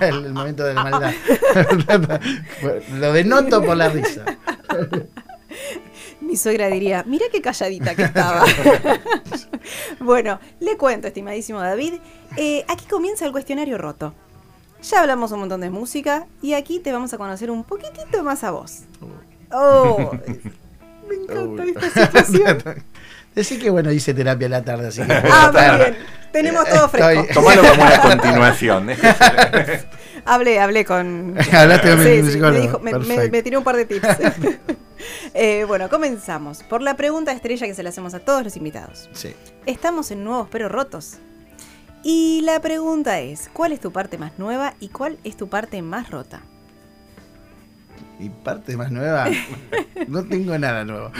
el, 0.00 0.14
el 0.26 0.32
momento 0.32 0.64
de 0.64 0.74
la 0.74 0.82
maldad. 0.84 1.12
Lo 2.98 3.12
denoto 3.12 3.62
por 3.62 3.76
la 3.76 3.88
risa. 3.88 4.24
Mi 6.24 6.36
suegra 6.36 6.68
diría, 6.68 7.04
mira 7.06 7.26
qué 7.30 7.40
calladita 7.42 7.94
que 7.94 8.04
estaba. 8.04 8.44
bueno, 10.00 10.40
le 10.60 10.76
cuento, 10.76 11.06
estimadísimo 11.08 11.60
David. 11.60 11.94
eh, 12.36 12.64
aquí 12.68 12.86
comienza 12.86 13.26
el 13.26 13.32
cuestionario 13.32 13.78
roto. 13.78 14.14
Ya 14.82 15.00
hablamos 15.00 15.32
un 15.32 15.40
montón 15.40 15.60
de 15.60 15.70
música 15.70 16.26
y 16.42 16.54
aquí 16.54 16.78
te 16.78 16.92
vamos 16.92 17.12
a 17.14 17.18
conocer 17.18 17.50
un 17.50 17.64
poquitito 17.64 18.22
más 18.22 18.44
a 18.44 18.50
vos. 18.50 18.80
Oh, 19.52 20.12
me 21.08 21.14
encanta 21.14 21.64
esta 21.64 22.06
situación. 22.06 22.62
Decí 23.34 23.58
que 23.58 23.68
bueno, 23.70 23.90
hice 23.92 24.14
terapia 24.14 24.46
a 24.46 24.50
la 24.50 24.62
tarde, 24.64 24.88
así 24.88 25.02
que. 25.02 25.12
Ah, 25.12 25.50
muy 25.52 25.78
bien. 25.84 25.96
Tenemos 26.32 26.68
todo 26.68 26.88
fresco. 26.88 27.10
Estoy- 27.10 27.34
Tomalo 27.34 27.62
como 27.68 27.82
una 27.82 28.00
continuación. 28.00 28.88
Hablé, 30.24 30.58
hablé 30.60 30.84
con. 30.84 31.34
Hablaste 31.52 31.90
con 31.90 31.98
mi 31.98 32.04
sí, 32.22 32.32
psicólogo. 32.32 32.78
me, 32.80 32.92
dijo- 32.92 33.00
me- 33.00 33.28
me- 33.30 33.42
tiró 33.42 33.58
un 33.58 33.64
par 33.64 33.76
de 33.76 33.84
tips. 33.86 34.08
Eh, 35.34 35.64
bueno, 35.66 35.90
comenzamos. 35.90 36.62
Por 36.62 36.80
la 36.80 36.96
pregunta 36.96 37.32
estrella 37.32 37.66
que 37.66 37.74
se 37.74 37.82
le 37.82 37.88
hacemos 37.90 38.14
a 38.14 38.20
todos 38.20 38.42
los 38.44 38.56
invitados. 38.56 39.10
Sí. 39.12 39.34
Estamos 39.66 40.10
en 40.12 40.24
Nuevos 40.24 40.48
Pero 40.50 40.68
Rotos. 40.70 41.16
Y 42.02 42.40
la 42.42 42.60
pregunta 42.60 43.18
es: 43.20 43.50
¿cuál 43.52 43.72
es 43.72 43.80
tu 43.80 43.92
parte 43.92 44.16
más 44.16 44.32
nueva 44.38 44.74
y 44.80 44.88
cuál 44.88 45.18
es 45.24 45.36
tu 45.36 45.48
parte 45.48 45.82
más 45.82 46.10
rota? 46.10 46.40
Y 48.18 48.30
parte 48.30 48.76
más 48.76 48.92
nueva, 48.92 49.26
no 50.08 50.24
tengo 50.24 50.56
nada 50.56 50.84
nuevo. 50.84 51.10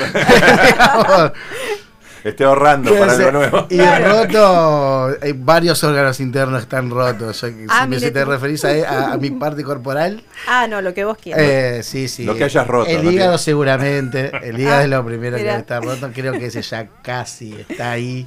Estoy 2.24 2.46
ahorrando 2.46 2.90
para 2.98 3.12
algo 3.12 3.30
nuevo. 3.32 3.66
Y 3.68 3.78
roto, 3.80 5.16
hay 5.22 5.32
varios 5.32 5.84
órganos 5.84 6.20
internos 6.20 6.60
que 6.60 6.62
están 6.64 6.90
rotos. 6.90 7.44
Ah, 7.68 7.82
si, 7.84 7.88
me- 7.88 8.00
si 8.00 8.10
te 8.10 8.24
referís 8.24 8.64
a, 8.64 8.68
a- 8.70 9.12
a 9.12 9.16
mi 9.18 9.30
parte 9.30 9.62
corporal, 9.62 10.22
Ah, 10.48 10.66
no, 10.66 10.80
lo 10.80 10.94
que 10.94 11.04
vos 11.04 11.18
quieras. 11.18 11.42
eh, 11.42 11.80
sí, 11.82 12.08
sí. 12.08 12.24
Lo 12.24 12.34
que 12.34 12.44
hayas 12.44 12.66
roto, 12.66 12.88
El 12.90 13.04
hígado 13.12 13.36
seguramente. 13.38 14.32
El 14.42 14.58
hígado 14.58 14.78
Ah, 14.78 14.82
es 14.84 14.88
lo 14.88 15.04
primero 15.04 15.36
mira. 15.36 15.52
que 15.52 15.58
está 15.60 15.80
roto. 15.80 16.10
Creo 16.14 16.32
que 16.32 16.46
ese 16.46 16.62
ya 16.62 16.88
casi 17.02 17.54
está 17.68 17.90
ahí. 17.92 18.26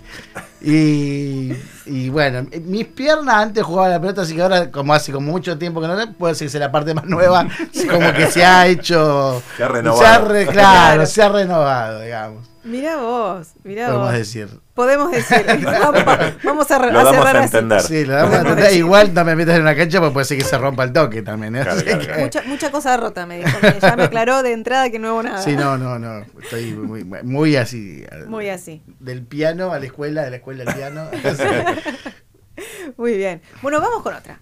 Y, 0.61 1.53
y 1.85 2.09
bueno, 2.09 2.47
mis 2.65 2.85
piernas 2.87 3.35
antes 3.35 3.63
jugaba 3.63 3.87
a 3.87 3.91
la 3.91 3.99
pelota, 4.01 4.21
así 4.23 4.35
que 4.35 4.41
ahora, 4.41 4.71
como 4.71 4.93
hace 4.93 5.11
como 5.11 5.31
mucho 5.31 5.57
tiempo 5.57 5.81
que 5.81 5.87
no, 5.87 6.13
puede 6.13 6.35
ser 6.35 6.47
que 6.47 6.51
sea 6.51 6.59
la 6.61 6.71
parte 6.71 6.93
más 6.93 7.05
nueva. 7.05 7.47
Como 7.89 8.11
que 8.13 8.27
se 8.27 8.43
ha 8.43 8.67
hecho. 8.67 9.41
Se 9.55 9.63
ha 9.63 9.67
renovado. 9.67 10.01
se 10.01 10.07
ha 10.07 10.17
re- 10.19 10.45
claro, 10.47 10.53
Claro. 10.53 11.05
se 11.05 11.21
ha 11.23 11.29
renovado, 11.29 12.01
digamos. 12.01 12.47
Mirá 12.67 12.97
vos, 12.97 13.53
mirá 13.63 13.85
Podemos 13.87 14.07
vos. 14.09 14.17
decir. 14.17 14.47
Podemos 14.73 15.11
decir. 15.11 15.45
vamos, 16.43 16.69
a, 16.71 16.77
re- 16.79 16.91
Lo 16.91 16.99
a 16.99 17.03
damos 17.03 17.15
cerrar 17.17 17.35
a 17.37 17.39
así. 17.39 17.45
entender. 17.57 17.81
Sí, 17.81 18.05
lo 18.05 18.13
damos 18.13 18.33
a 18.35 18.39
entender. 18.41 18.73
Igual 18.73 19.13
no 19.13 19.23
me 19.25 19.35
metas 19.35 19.55
en 19.55 19.61
una 19.61 19.75
cancha 19.75 19.99
porque 19.99 20.13
puede 20.13 20.25
ser 20.25 20.37
que 20.37 20.43
se 20.43 20.57
rompa 20.57 20.83
el 20.83 20.91
toque 20.93 21.21
también. 21.21 21.55
¿eh? 21.55 21.61
Claro, 21.61 21.77
Así 21.77 21.85
claro, 21.85 21.99
que- 22.01 22.05
claro. 22.07 22.21
Mucha, 22.23 22.41
mucha 22.43 22.71
cosa 22.71 22.97
rota, 22.97 23.25
me 23.25 23.37
dijo. 23.37 23.57
que 23.59 23.79
Ya 23.79 23.95
me 23.95 24.03
aclaró 24.03 24.43
de 24.43 24.51
entrada 24.53 24.89
que 24.89 24.99
no 24.99 25.13
hubo 25.13 25.23
nada. 25.23 25.41
Sí, 25.41 25.55
no, 25.55 25.77
no, 25.77 25.97
no. 25.97 26.25
Estoy 26.41 26.73
muy, 26.73 27.03
muy 27.03 27.55
así. 27.55 28.05
Muy 28.27 28.49
así. 28.49 28.83
Del 28.99 29.23
piano 29.23 29.71
a 29.71 29.79
la 29.79 29.85
escuela, 29.85 30.23
de 30.23 30.29
la 30.31 30.35
escuela 30.37 30.63
al 30.67 30.75
piano. 30.75 31.07
Muy 32.97 33.17
bien. 33.17 33.41
Bueno, 33.61 33.79
vamos 33.79 34.01
con 34.01 34.13
otra. 34.15 34.39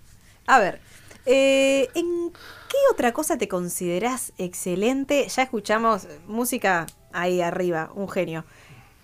A 0.48 0.60
ver, 0.60 0.80
eh, 1.26 1.90
¿en 1.96 2.32
qué 2.68 2.78
otra 2.92 3.14
cosa 3.14 3.38
te 3.38 3.48
considerás 3.48 4.34
excelente? 4.38 5.28
Ya 5.28 5.44
escuchamos 5.44 6.08
música 6.28 6.86
ahí 7.14 7.42
arriba, 7.42 7.92
un 7.96 8.10
genio. 8.10 8.46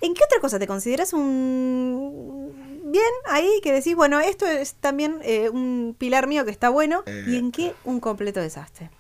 ¿En 0.02 0.14
qué 0.16 0.24
otra 0.26 0.40
cosa 0.42 0.60
te 0.60 0.68
consideras 0.68 1.14
un 1.14 2.54
bien 2.92 3.04
ahí 3.30 3.50
que 3.64 3.72
decís, 3.74 3.96
bueno, 3.96 4.20
esto 4.20 4.46
es 4.48 4.76
también 4.76 5.20
eh, 5.24 5.50
un 5.50 5.96
pilar 5.98 6.28
mío 6.28 6.46
que 6.46 6.52
está 6.52 6.70
bueno? 6.70 7.04
Eh. 7.06 7.24
¿Y 7.26 7.38
en 7.38 7.52
qué 7.52 7.76
un 7.84 8.00
completo 8.00 8.40
desastre? 8.42 8.92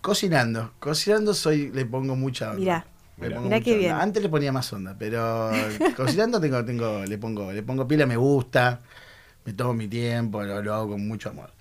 Cocinando. 0.00 0.74
Cocinando 0.78 1.32
soy, 1.34 1.70
le 1.70 1.86
pongo 1.86 2.16
mucha 2.16 2.52
onda. 2.52 2.58
Mirá. 2.58 2.86
Le 3.20 3.28
Mirá. 3.28 3.30
pongo 3.30 3.48
Mirá 3.48 3.50
mucha 3.50 3.60
qué 3.60 3.76
onda. 3.76 3.78
bien. 3.78 4.00
Antes 4.00 4.22
le 4.22 4.28
ponía 4.28 4.52
más 4.52 4.72
onda, 4.72 4.96
pero 4.98 5.50
cocinando 5.94 6.40
tengo, 6.40 6.64
tengo, 6.64 7.04
le 7.04 7.18
pongo, 7.18 7.52
le 7.52 7.62
pongo 7.62 7.86
pila, 7.86 8.06
me 8.06 8.16
gusta, 8.16 8.82
me 9.44 9.52
tomo 9.54 9.74
mi 9.74 9.88
tiempo, 9.88 10.42
lo, 10.42 10.62
lo 10.62 10.74
hago 10.74 10.90
con 10.90 11.06
mucho 11.08 11.30
amor. 11.30 11.52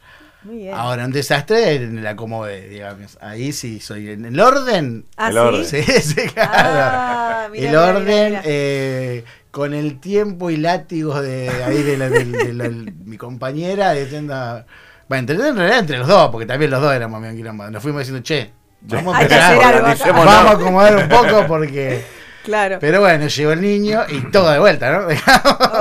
Muy 0.43 0.55
bien. 0.57 0.73
Ahora, 0.73 1.05
un 1.05 1.11
desastre 1.11 1.75
en 1.75 1.97
el 1.99 2.07
acomode, 2.07 2.67
digamos. 2.67 3.17
Ahí 3.21 3.53
sí 3.53 3.79
soy 3.79 4.09
en 4.09 4.25
el 4.25 4.39
orden. 4.39 5.05
¿Ah, 5.17 5.27
el 5.27 5.33
sí? 5.33 5.39
orden. 5.39 5.65
Sí, 5.65 5.83
sí, 6.01 6.15
claro. 6.33 6.51
Ah, 6.53 7.47
mirá, 7.51 7.69
el 7.69 7.75
orden, 7.75 8.05
mirá, 8.05 8.29
mirá. 8.29 8.41
eh, 8.45 9.23
con 9.51 9.73
el 9.73 9.99
tiempo 9.99 10.49
y 10.49 10.57
látigos 10.57 11.21
de 11.21 11.49
ahí 11.63 11.83
de, 11.83 11.97
la, 11.97 12.09
de- 12.09 12.25
de 12.25 12.53
la- 12.53 12.69
mi 12.69 13.17
compañera, 13.17 13.91
diciendo. 13.93 14.65
Bueno, 15.07 15.19
entre, 15.31 15.35
en 15.47 15.55
realidad 15.57 15.79
entre 15.79 15.97
los 15.97 16.07
dos, 16.07 16.29
porque 16.31 16.45
también 16.47 16.71
los 16.71 16.81
dos 16.81 16.93
éramos 16.93 17.19
medio 17.21 17.35
quilombo. 17.35 17.69
Nos 17.69 17.83
fuimos 17.83 17.99
diciendo, 17.99 18.23
che, 18.23 18.51
vamos 18.81 19.13
a 19.15 19.19
vamos 20.13 20.27
a 20.27 20.51
acomodar 20.51 20.95
un 20.97 21.09
poco 21.09 21.45
porque. 21.47 22.01
Claro. 22.43 22.77
Pero 22.79 22.99
bueno, 23.01 23.27
llegó 23.27 23.51
el 23.51 23.61
niño 23.61 24.01
y 24.09 24.31
todo 24.31 24.49
de 24.51 24.59
vuelta, 24.59 24.91
¿no? 24.91 25.07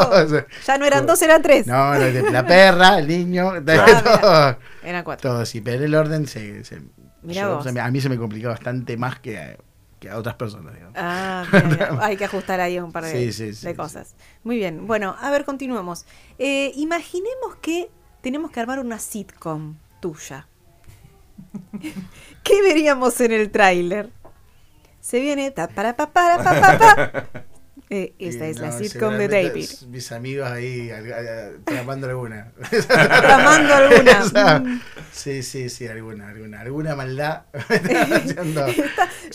Oh, 0.02 0.26
ya 0.66 0.78
no 0.78 0.84
eran 0.86 1.06
dos, 1.06 1.20
eran 1.22 1.40
tres. 1.42 1.66
No, 1.66 1.94
la, 1.94 2.44
perra, 2.46 2.98
el 2.98 3.06
niño, 3.08 3.52
Ah, 3.68 4.18
todo, 4.20 4.58
Eran 4.88 5.04
cuatro. 5.04 5.30
todo 5.30 5.46
sí, 5.46 5.60
pero 5.60 5.84
el 5.84 5.94
orden 5.94 6.26
se, 6.26 6.64
se- 6.64 6.82
yo- 7.22 7.56
vos. 7.56 7.64
se 7.64 7.72
me- 7.72 7.80
a 7.80 7.90
mí 7.90 8.00
se 8.00 8.08
me 8.08 8.16
complicó 8.18 8.48
bastante 8.48 8.96
más 8.96 9.18
que 9.20 9.38
a, 9.38 9.56
que 9.98 10.10
a 10.10 10.16
otras 10.18 10.34
personas, 10.36 10.74
digamos. 10.74 10.94
Ah, 10.98 11.44
mira, 11.52 11.66
mira. 11.92 11.98
hay 12.04 12.16
que 12.16 12.24
ajustar 12.24 12.60
ahí 12.60 12.78
un 12.78 12.92
par 12.92 13.04
de, 13.04 13.10
Sí, 13.10 13.32
sí, 13.32 13.54
sí, 13.54 13.66
de 13.66 13.72
sí. 13.72 13.76
cosas. 13.76 14.14
Muy 14.44 14.56
bien, 14.56 14.86
bueno, 14.86 15.16
a 15.20 15.30
ver, 15.30 15.44
continuemos. 15.44 16.04
Eh, 16.38 16.72
imaginemos 16.76 17.56
que 17.62 17.90
tenemos 18.22 18.50
que 18.50 18.60
armar 18.60 18.80
una 18.80 18.98
sitcom 18.98 19.76
tuya. 20.00 20.46
¿Qué 22.42 22.62
veríamos 22.62 23.20
en 23.20 23.32
el 23.32 23.50
tráiler? 23.50 24.10
Se 25.00 25.20
viene 25.20 25.50
ta 25.50 25.68
para 25.68 25.96
pa 25.96 26.10
para 26.10 26.36
pa 26.42 26.60
pa 26.60 26.78
pa. 26.78 27.24
Eh, 27.92 28.14
esta 28.20 28.46
Y 28.46 28.50
es 28.50 28.60
la 28.60 28.70
sitcom 28.70 29.16
de 29.18 29.26
David. 29.26 29.68
Mis 29.88 30.12
amigos 30.12 30.48
ahí 30.48 30.92
al- 30.92 31.12
al- 31.12 31.58
tramando 31.64 32.06
alguna. 32.08 32.52
Tramando 32.86 33.74
alguna. 33.74 34.12
Esa- 34.24 34.60
Mm. 34.60 34.80
sí, 35.10 35.42
sí, 35.42 35.68
sí, 35.68 35.88
alguna, 35.88 36.28
alguna, 36.28 36.60
alguna 36.60 36.94
maldad. 36.94 37.42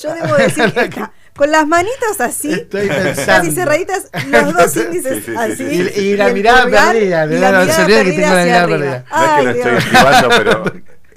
Yo 0.01 0.13
debo 0.13 0.35
decir 0.37 0.71
que 0.73 0.83
está 0.85 1.11
con 1.35 1.51
las 1.51 1.67
manitas 1.67 2.21
así, 2.21 2.51
Estoy 2.53 2.87
casi 2.87 3.03
pensando. 3.03 3.51
cerraditas, 3.51 4.09
los 4.27 4.53
dos 4.53 4.75
índices 4.77 5.15
Sí, 5.17 5.21
sí, 5.25 5.31
sí, 5.31 5.37
así. 5.37 5.55
sí, 5.57 5.89
sí. 5.89 5.99
Y- 5.99 6.03
y 6.13 6.17
la 6.17 6.29
mirada 6.29 6.63
perdida, 6.69 7.25
la 7.25 7.31
mirada 7.33 7.61
olvida 7.61 7.75
que 7.87 7.93
perdida 7.93 8.15
tengo 8.15 8.21
la 8.21 8.41
hacia 8.41 8.45
mirada 8.45 8.63
arriba. 8.63 8.77
perdida. 8.77 9.05
No 9.09 9.25
es 9.25 9.29
que 9.29 9.35
Ay, 9.35 9.43
lo 9.45 9.51
estoy 9.51 9.71
Dios. 9.71 9.83
esquivando, 9.83 10.29
pero 10.29 10.63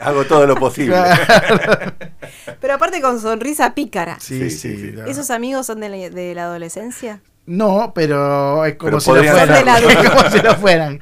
hago 0.00 0.24
todo 0.24 0.46
lo 0.46 0.54
posible. 0.56 0.96
Pero 2.60 2.74
aparte 2.74 3.00
con 3.00 3.20
sonrisa 3.20 3.74
pícara. 3.74 4.18
Sí, 4.20 4.50
Sí, 4.50 4.76
sí. 4.76 4.94
¿Esos 5.06 5.30
amigos 5.30 5.66
son 5.66 5.80
de 5.80 5.88
la, 5.88 5.96
de 6.10 6.34
la 6.34 6.44
adolescencia? 6.44 7.20
No, 7.46 7.92
pero 7.94 8.64
es 8.66 8.74
como 8.76 8.98
Pero 8.98 9.00
si 9.00 9.10
lo 9.10 9.22
fueran. 9.24 9.64
la 9.64 9.78
Es 9.78 10.10
como 10.10 10.30
si 10.30 10.38
lo 10.40 10.54
fueran. 10.60 11.00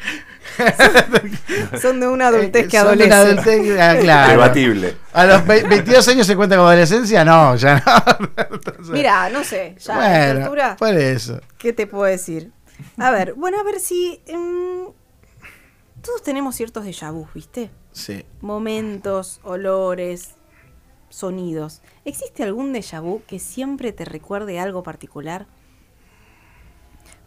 Son 1.83 1.99
de 2.01 2.07
una 2.07 2.29
adultez 2.29 2.69
que 2.69 2.79
Son 2.79 2.97
de 2.97 3.05
adolece. 3.05 3.07
una 3.07 3.21
adultez, 3.21 3.81
ah, 3.81 3.97
claro. 4.01 4.31
Debatible. 4.31 4.97
A 5.13 5.27
los 5.27 5.45
ve- 5.47 5.65
22 5.65 6.07
años 6.09 6.27
se 6.27 6.37
cuenta 6.37 6.57
como 6.57 6.69
adolescencia, 6.69 7.25
no, 7.25 7.57
ya 7.57 7.83
no. 7.85 8.27
Entonces, 8.55 8.89
Mira, 8.91 9.29
no 9.31 9.43
sé, 9.43 9.75
ya 9.79 9.97
a 9.99 10.07
esta 10.07 10.25
bueno, 10.35 10.45
altura, 10.45 10.77
por 10.79 10.95
eso. 10.95 11.41
¿qué 11.59 11.73
te 11.73 11.87
puedo 11.89 12.05
decir? 12.05 12.53
A 12.99 13.11
ver, 13.11 13.35
bueno, 13.35 13.59
a 13.59 13.65
ver 13.65 13.81
si... 13.81 14.21
mm, 14.33 14.87
todos 16.07 16.23
tenemos 16.23 16.55
ciertos 16.55 16.85
déjà 16.85 17.11
vus, 17.11 17.29
¿viste? 17.35 17.71
Sí. 17.93 18.25
Momentos, 18.41 19.41
olores, 19.43 20.37
sonidos. 21.09 21.83
¿Existe 22.05 22.45
algún 22.45 22.73
déjà 22.73 23.01
vu 23.01 23.23
que 23.27 23.39
siempre 23.39 23.93
te 23.93 24.05
recuerde 24.05 24.61
algo 24.61 24.83
particular? 24.83 25.47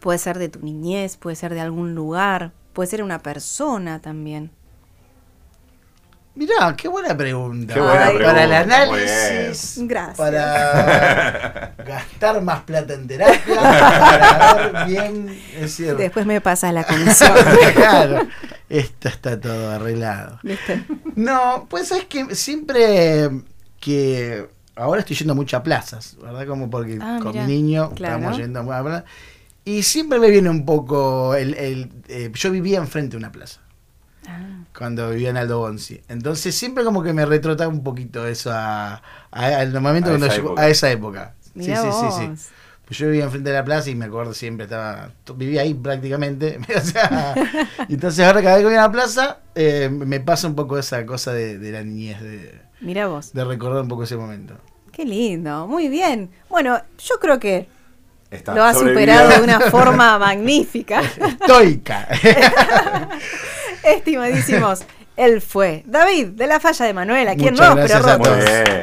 Puede 0.00 0.18
ser 0.18 0.38
de 0.38 0.48
tu 0.48 0.60
niñez, 0.60 1.18
puede 1.18 1.36
ser 1.36 1.52
de 1.52 1.60
algún 1.60 1.94
lugar, 1.94 2.52
puede 2.72 2.88
ser 2.88 3.02
una 3.02 3.18
persona 3.18 4.00
también. 4.00 4.50
Mirá, 6.34 6.74
qué 6.74 6.88
buena 6.88 7.14
pregunta. 7.14 7.74
Qué 7.74 7.80
buena 7.80 8.06
Ay. 8.06 8.16
pregunta. 8.16 8.32
Para 8.32 8.44
el 8.44 8.52
análisis. 8.52 9.78
Gracias. 9.82 10.16
Para 10.16 11.74
gastar 11.86 12.40
más 12.40 12.62
plata 12.62 12.94
en 12.94 13.06
terapia. 13.06 13.56
Para 13.56 14.54
ver 14.54 14.86
bien. 14.86 15.42
Es 15.58 15.74
cierto. 15.74 16.00
Después 16.00 16.24
me 16.24 16.40
pasa 16.40 16.72
la 16.72 16.84
comisión. 16.84 17.32
claro. 17.74 18.26
Esto 18.70 19.08
está 19.08 19.40
todo 19.40 19.70
arreglado. 19.70 20.38
¿Viste? 20.42 20.80
No, 21.16 21.66
pues 21.68 21.90
es 21.92 22.04
que 22.06 22.34
siempre 22.34 23.30
que 23.80 24.48
ahora 24.76 25.00
estoy 25.00 25.16
yendo 25.16 25.34
mucho 25.34 25.56
a 25.56 25.62
plazas, 25.62 26.16
¿verdad? 26.22 26.46
Como 26.46 26.70
porque 26.70 26.98
Ah, 27.00 27.18
con 27.20 27.32
mirá, 27.32 27.46
mi 27.46 27.52
niño 27.54 27.92
claro. 27.94 28.14
estamos 28.16 28.36
yendo 28.38 28.60
a 28.60 28.82
plazas. 28.82 29.04
Y 29.64 29.82
siempre 29.82 30.18
me 30.18 30.30
viene 30.30 30.48
un 30.50 30.64
poco 30.64 31.34
el, 31.34 31.54
el, 31.54 31.90
eh, 32.08 32.30
yo 32.34 32.50
vivía 32.50 32.78
enfrente 32.78 33.12
de 33.12 33.16
una 33.18 33.32
plaza 33.32 33.60
Ah, 34.26 34.64
cuando 34.76 35.10
vivía 35.10 35.30
en 35.30 35.36
Aldo 35.36 35.58
Bonzi. 35.58 36.00
Entonces 36.08 36.54
siempre 36.54 36.84
como 36.84 37.02
que 37.02 37.12
me 37.12 37.26
retrota 37.26 37.68
un 37.68 37.82
poquito 37.82 38.26
eso 38.26 38.50
a, 38.52 39.02
a- 39.30 39.56
al 39.60 39.72
momento 39.80 40.10
A 40.10 40.12
cuando 40.18 40.26
esa 40.26 40.34
a 40.56 40.68
esa 40.68 40.90
época. 40.90 41.34
Sí, 41.58 41.76
sí, 41.76 41.92
sí, 41.92 42.10
sí. 42.10 42.30
Pues 42.90 42.98
yo 42.98 43.06
vivía 43.06 43.22
enfrente 43.22 43.50
de 43.50 43.54
la 43.56 43.64
plaza 43.64 43.88
y 43.88 43.94
me 43.94 44.06
acuerdo 44.06 44.34
siempre, 44.34 44.64
estaba 44.64 45.12
vivía 45.36 45.60
ahí 45.62 45.74
prácticamente. 45.74 46.58
o 46.76 46.80
sea, 46.80 47.34
entonces 47.88 48.26
ahora 48.26 48.42
cada 48.42 48.56
vez 48.56 48.62
que 48.62 48.66
voy 48.66 48.74
a 48.74 48.80
la 48.82 48.90
plaza 48.90 49.38
eh, 49.54 49.88
me 49.88 50.18
pasa 50.18 50.48
un 50.48 50.56
poco 50.56 50.76
esa 50.76 51.06
cosa 51.06 51.32
de, 51.32 51.56
de 51.56 51.70
la 51.70 51.84
niñez, 51.84 52.20
de, 52.20 52.60
Mirá 52.80 53.06
vos. 53.06 53.32
de 53.32 53.44
recordar 53.44 53.82
un 53.82 53.88
poco 53.88 54.02
ese 54.02 54.16
momento. 54.16 54.54
Qué 54.90 55.04
lindo. 55.04 55.68
Muy 55.68 55.86
bien. 55.88 56.30
Bueno, 56.48 56.80
yo 56.98 57.20
creo 57.20 57.38
que 57.38 57.68
Está 58.28 58.56
lo 58.56 58.64
ha 58.64 58.74
superado 58.74 59.28
de 59.28 59.40
una 59.40 59.60
forma 59.70 60.18
magnífica. 60.18 61.00
Estoica. 61.00 62.08
Estimadísimos. 63.84 64.80
Él 65.16 65.40
fue 65.40 65.84
David 65.86 66.30
de 66.30 66.46
la 66.48 66.58
Falla 66.58 66.86
de 66.86 66.94
Manuel, 66.94 67.28
aquí 67.28 67.46
en 67.46 67.54
Muchas 67.54 67.74
Nuevos 67.76 67.88
gracias 67.88 68.00
pero 68.02 68.12
a 68.14 68.18
Muy 68.18 68.26
Rotos. 68.26 68.44
todos. 68.44 68.64
bien. 68.64 68.82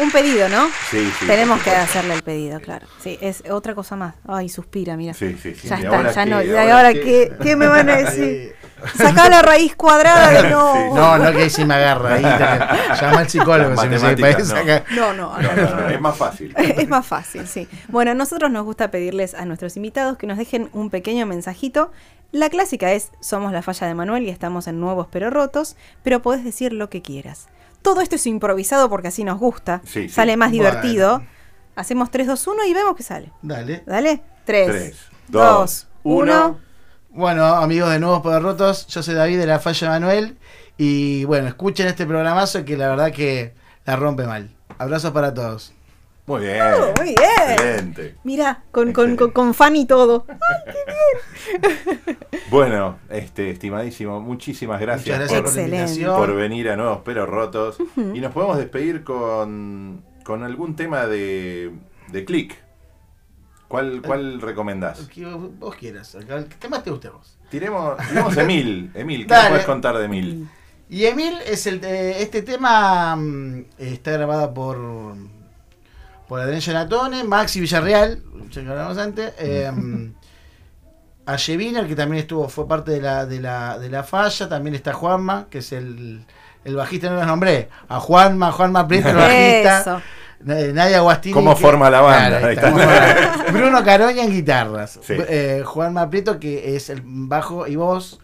Un 0.00 0.10
pedido, 0.12 0.48
¿no? 0.48 0.66
Sí, 0.90 1.10
sí. 1.18 1.26
Tenemos 1.26 1.60
que 1.62 1.70
hacerle 1.70 2.14
el 2.14 2.22
pedido, 2.22 2.60
claro. 2.60 2.86
Sí, 3.02 3.18
es 3.20 3.42
otra 3.50 3.74
cosa 3.74 3.96
más. 3.96 4.14
Ay, 4.26 4.48
suspira, 4.48 4.96
mira. 4.96 5.14
Sí, 5.14 5.36
sí, 5.42 5.54
sí. 5.54 5.68
Ya 5.68 5.76
¿Y 5.80 5.84
está, 5.84 5.96
ahora 5.96 6.12
ya 6.12 6.24
qué? 6.24 6.30
no. 6.30 6.42
¿Y 6.42 6.50
¿Ahora 6.50 6.76
ahora 6.76 6.92
qué? 6.92 7.32
qué, 7.42 7.56
me 7.56 7.66
van 7.66 7.88
a 7.90 7.96
decir? 8.02 8.54
Sacá 8.96 9.28
la 9.28 9.42
raíz 9.42 9.74
cuadrada 9.74 10.30
de 10.42 10.50
no. 10.50 10.94
No, 10.94 11.18
no 11.18 11.32
que 11.32 11.42
ahí 11.42 11.50
sí 11.50 11.64
me 11.64 11.74
agarra. 11.74 12.14
Ahí 12.14 12.22
te- 12.22 13.00
llama 13.02 13.18
al 13.20 13.28
psicólogo. 13.28 13.80
Si 13.82 13.88
me 13.88 13.98
parece 14.16 14.54
no. 14.54 14.60
acá. 14.60 14.84
No, 14.94 15.12
no, 15.14 15.36
No, 15.40 15.52
no, 15.56 15.74
no, 15.80 15.88
es 15.88 16.00
más 16.00 16.16
fácil. 16.16 16.54
Es 16.56 16.88
más 16.88 17.04
fácil, 17.06 17.48
sí. 17.48 17.66
Bueno, 17.88 18.12
a 18.12 18.14
nosotros 18.14 18.50
nos 18.52 18.64
gusta 18.64 18.90
pedirles 18.90 19.34
a 19.34 19.44
nuestros 19.46 19.76
invitados 19.76 20.16
que 20.16 20.26
nos 20.28 20.38
dejen 20.38 20.68
un 20.72 20.90
pequeño 20.90 21.26
mensajito. 21.26 21.90
La 22.30 22.50
clásica 22.50 22.92
es, 22.92 23.10
somos 23.20 23.52
la 23.52 23.62
falla 23.62 23.86
de 23.86 23.94
Manuel 23.94 24.22
y 24.24 24.28
estamos 24.30 24.68
en 24.68 24.78
Nuevos 24.80 25.08
pero 25.10 25.30
Rotos, 25.30 25.76
pero 26.04 26.20
podés 26.22 26.44
decir 26.44 26.72
lo 26.72 26.88
que 26.90 27.02
quieras. 27.02 27.48
Todo 27.82 28.00
esto 28.00 28.16
es 28.16 28.26
improvisado 28.26 28.88
porque 28.88 29.08
así 29.08 29.24
nos 29.24 29.38
gusta, 29.38 29.80
Sí, 29.84 30.02
sí. 30.02 30.08
sale 30.08 30.36
más 30.36 30.50
Bueno. 30.50 30.64
divertido. 30.64 31.22
Hacemos 31.76 32.10
3, 32.10 32.26
2, 32.26 32.46
1 32.48 32.64
y 32.66 32.74
vemos 32.74 32.96
qué 32.96 33.02
sale. 33.02 33.32
Dale. 33.42 33.82
Dale, 33.86 34.22
3, 34.44 34.66
Tres, 34.66 34.96
2, 35.28 35.42
dos, 35.58 35.88
1. 36.02 36.22
uno. 36.34 36.58
Bueno, 37.10 37.44
amigos 37.46 37.90
de 37.90 37.98
Nuevos 38.00 38.20
Poder 38.20 38.42
Rotos, 38.42 38.86
yo 38.88 39.02
soy 39.02 39.14
David 39.14 39.38
de 39.38 39.46
la 39.46 39.58
Falla 39.60 39.88
Manuel. 39.90 40.36
Y 40.76 41.24
bueno, 41.24 41.48
escuchen 41.48 41.86
este 41.88 42.04
programazo 42.06 42.64
que 42.64 42.76
la 42.76 42.88
verdad 42.88 43.12
que 43.12 43.54
la 43.84 43.96
rompe 43.96 44.26
mal. 44.26 44.54
Abrazos 44.78 45.10
para 45.12 45.32
todos. 45.34 45.72
Muy 46.28 46.42
bien. 46.42 46.60
Oh, 46.62 46.92
muy 46.98 47.14
bien. 47.14 47.50
Excelente. 47.52 48.16
Mira, 48.22 48.62
con, 48.70 48.92
con, 48.92 49.12
Excelente. 49.12 49.16
con, 49.16 49.30
con 49.30 49.54
fan 49.54 49.76
y 49.76 49.86
todo. 49.86 50.26
Bueno, 52.50 52.98
este, 53.10 53.50
estimadísimo, 53.50 54.20
muchísimas 54.20 54.80
gracias, 54.80 55.18
por, 55.18 55.28
por 55.28 55.46
Excelente. 55.48 56.32
venir 56.32 56.70
a 56.70 56.76
Nuevos 56.76 57.00
Pero 57.04 57.26
Rotos. 57.26 57.76
Y 57.96 58.20
nos 58.20 58.32
podemos 58.32 58.56
despedir 58.56 59.04
con, 59.04 60.02
con 60.24 60.42
algún 60.42 60.74
tema 60.74 61.06
de, 61.06 61.72
de 62.10 62.24
click. 62.24 62.56
¿Cuál, 63.68 64.00
¿Cuál 64.00 64.40
recomendás? 64.40 65.00
El 65.00 65.08
que 65.08 65.26
vos, 65.26 65.58
vos 65.58 65.74
quieras. 65.76 66.16
¿Qué 66.58 66.68
más 66.68 66.82
te 66.82 66.90
guste 66.90 67.08
a 67.08 67.10
vos? 67.12 67.36
Tiremos, 67.50 67.98
tiremos 68.08 68.36
Emil. 68.38 68.90
Emil, 68.94 69.26
¿qué 69.26 69.34
nos 69.34 69.48
puedes 69.48 69.66
contar 69.66 69.98
de 69.98 70.04
Emil? 70.06 70.48
Y 70.88 71.04
Emil 71.04 71.34
es 71.46 71.66
el 71.66 71.84
eh, 71.84 72.22
este 72.22 72.40
tema 72.40 73.14
mm, 73.14 73.64
está 73.76 74.12
grabado 74.12 74.54
por 74.54 74.78
por 76.28 76.40
Adrián 76.40 76.60
Genatone, 76.60 77.24
Maxi 77.24 77.60
Villarreal, 77.60 78.22
ya 78.50 78.62
que 78.62 78.68
hablamos 78.68 78.98
antes, 78.98 79.32
eh, 79.38 79.70
que 81.86 81.94
también 81.96 82.20
estuvo, 82.22 82.48
fue 82.48 82.66
parte 82.68 82.90
de 82.92 83.00
la, 83.00 83.26
de 83.26 83.40
la, 83.40 83.78
de 83.78 83.90
la 83.90 84.02
falla, 84.02 84.48
también 84.48 84.74
está 84.74 84.92
Juanma, 84.92 85.46
que 85.50 85.58
es 85.58 85.72
el, 85.72 86.24
el 86.64 86.76
bajista, 86.76 87.10
no 87.10 87.16
los 87.16 87.26
nombré, 87.26 87.68
a 87.88 88.00
Juanma, 88.00 88.52
Juanma 88.52 88.86
Prieto, 88.88 89.08
el 89.10 89.16
bajista, 89.16 89.80
Eso. 89.80 90.02
Nadia 90.40 91.00
Guastini. 91.00 91.32
¿Cómo 91.34 91.54
que- 91.54 91.60
forma 91.60 91.90
la 91.90 92.00
banda? 92.00 92.28
Claro, 92.40 92.46
ahí 92.46 92.50
Ahí 92.50 92.54
está, 92.54 92.68
está. 92.68 92.70
¿cómo 92.70 92.84
forma 92.84 93.44
la- 93.46 93.52
Bruno 93.52 93.84
Caroña 93.84 94.22
en 94.24 94.30
guitarras. 94.30 94.98
Sí. 95.02 95.14
Eh, 95.18 95.62
Juanma 95.66 96.08
Prieto, 96.10 96.38
que 96.38 96.76
es 96.76 96.90
el 96.90 97.02
bajo 97.04 97.66
y 97.66 97.76
voz. 97.76 98.20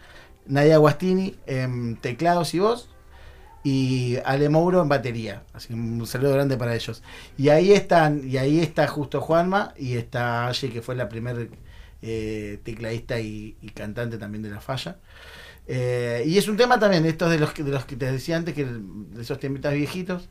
Nadia 0.47 0.77
Guastini 0.77 1.35
en 1.47 1.97
teclados 1.97 2.55
y 2.55 2.59
voz. 2.61 2.89
Y 3.65 4.19
Ale 4.25 4.49
Mouro 4.51 4.83
en 4.83 4.89
batería. 4.89 5.43
Así 5.55 5.69
que 5.69 5.75
un 5.75 6.07
saludo 6.07 6.35
grande 6.35 6.57
para 6.57 6.75
ellos. 6.75 7.03
Y 7.39 7.49
ahí 7.49 7.73
están, 7.73 8.29
y 8.29 8.37
ahí 8.37 8.61
está 8.61 8.87
justo 8.87 9.21
Juanma 9.21 9.73
y 9.77 9.97
está 9.97 10.47
Aye, 10.49 10.71
que 10.71 10.83
fue 10.83 10.95
la 10.95 11.09
primer 11.09 11.49
eh, 12.03 12.61
tecladista 12.63 13.19
y, 13.19 13.57
cantante 13.75 14.19
también 14.19 14.43
de 14.43 14.51
la 14.51 14.61
falla. 14.61 14.99
Eh, 15.67 16.25
y 16.27 16.37
es 16.37 16.47
un 16.49 16.59
tema 16.59 16.79
también, 16.79 17.07
estos 17.07 17.31
de 17.31 17.39
los 17.39 17.55
de 17.55 17.71
los 17.71 17.87
que 17.87 17.97
te 17.97 18.13
decía 18.13 18.37
antes, 18.37 18.55
que 18.55 18.67
de 18.67 19.23
esos 19.23 19.41
temitas 19.41 19.73
viejitos 19.73 20.29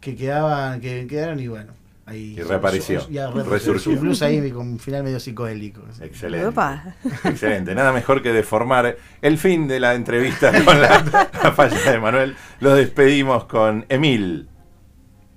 que 0.00 0.16
quedaban, 0.16 0.80
que 0.80 1.06
quedaron 1.06 1.40
y 1.40 1.48
bueno. 1.48 1.81
Ahí 2.04 2.34
Y 2.36 2.42
reapareció, 2.42 3.08
ya 3.08 3.30
resurgió. 3.30 3.96
Blues 3.98 4.22
ahí 4.22 4.50
con 4.50 4.66
un 4.68 4.78
final 4.80 5.04
medio 5.04 5.20
psicodélico. 5.20 5.82
Excelente. 6.00 6.46
Opa. 6.48 6.96
Excelente. 7.24 7.74
Nada 7.76 7.92
mejor 7.92 8.22
que 8.22 8.32
deformar 8.32 8.96
el 9.20 9.38
fin 9.38 9.68
de 9.68 9.78
la 9.78 9.94
entrevista 9.94 10.50
con 10.64 10.80
la, 10.80 11.30
la 11.42 11.52
falla 11.52 11.92
de 11.92 11.98
Manuel. 12.00 12.36
Lo 12.60 12.74
despedimos 12.74 13.44
con 13.44 13.86
Emil. 13.88 14.48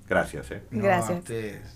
Gracias. 0.09 0.49
eh. 0.51 0.63
No, 0.71 0.83
Gracias. 0.83 1.19
ustedes. 1.19 1.75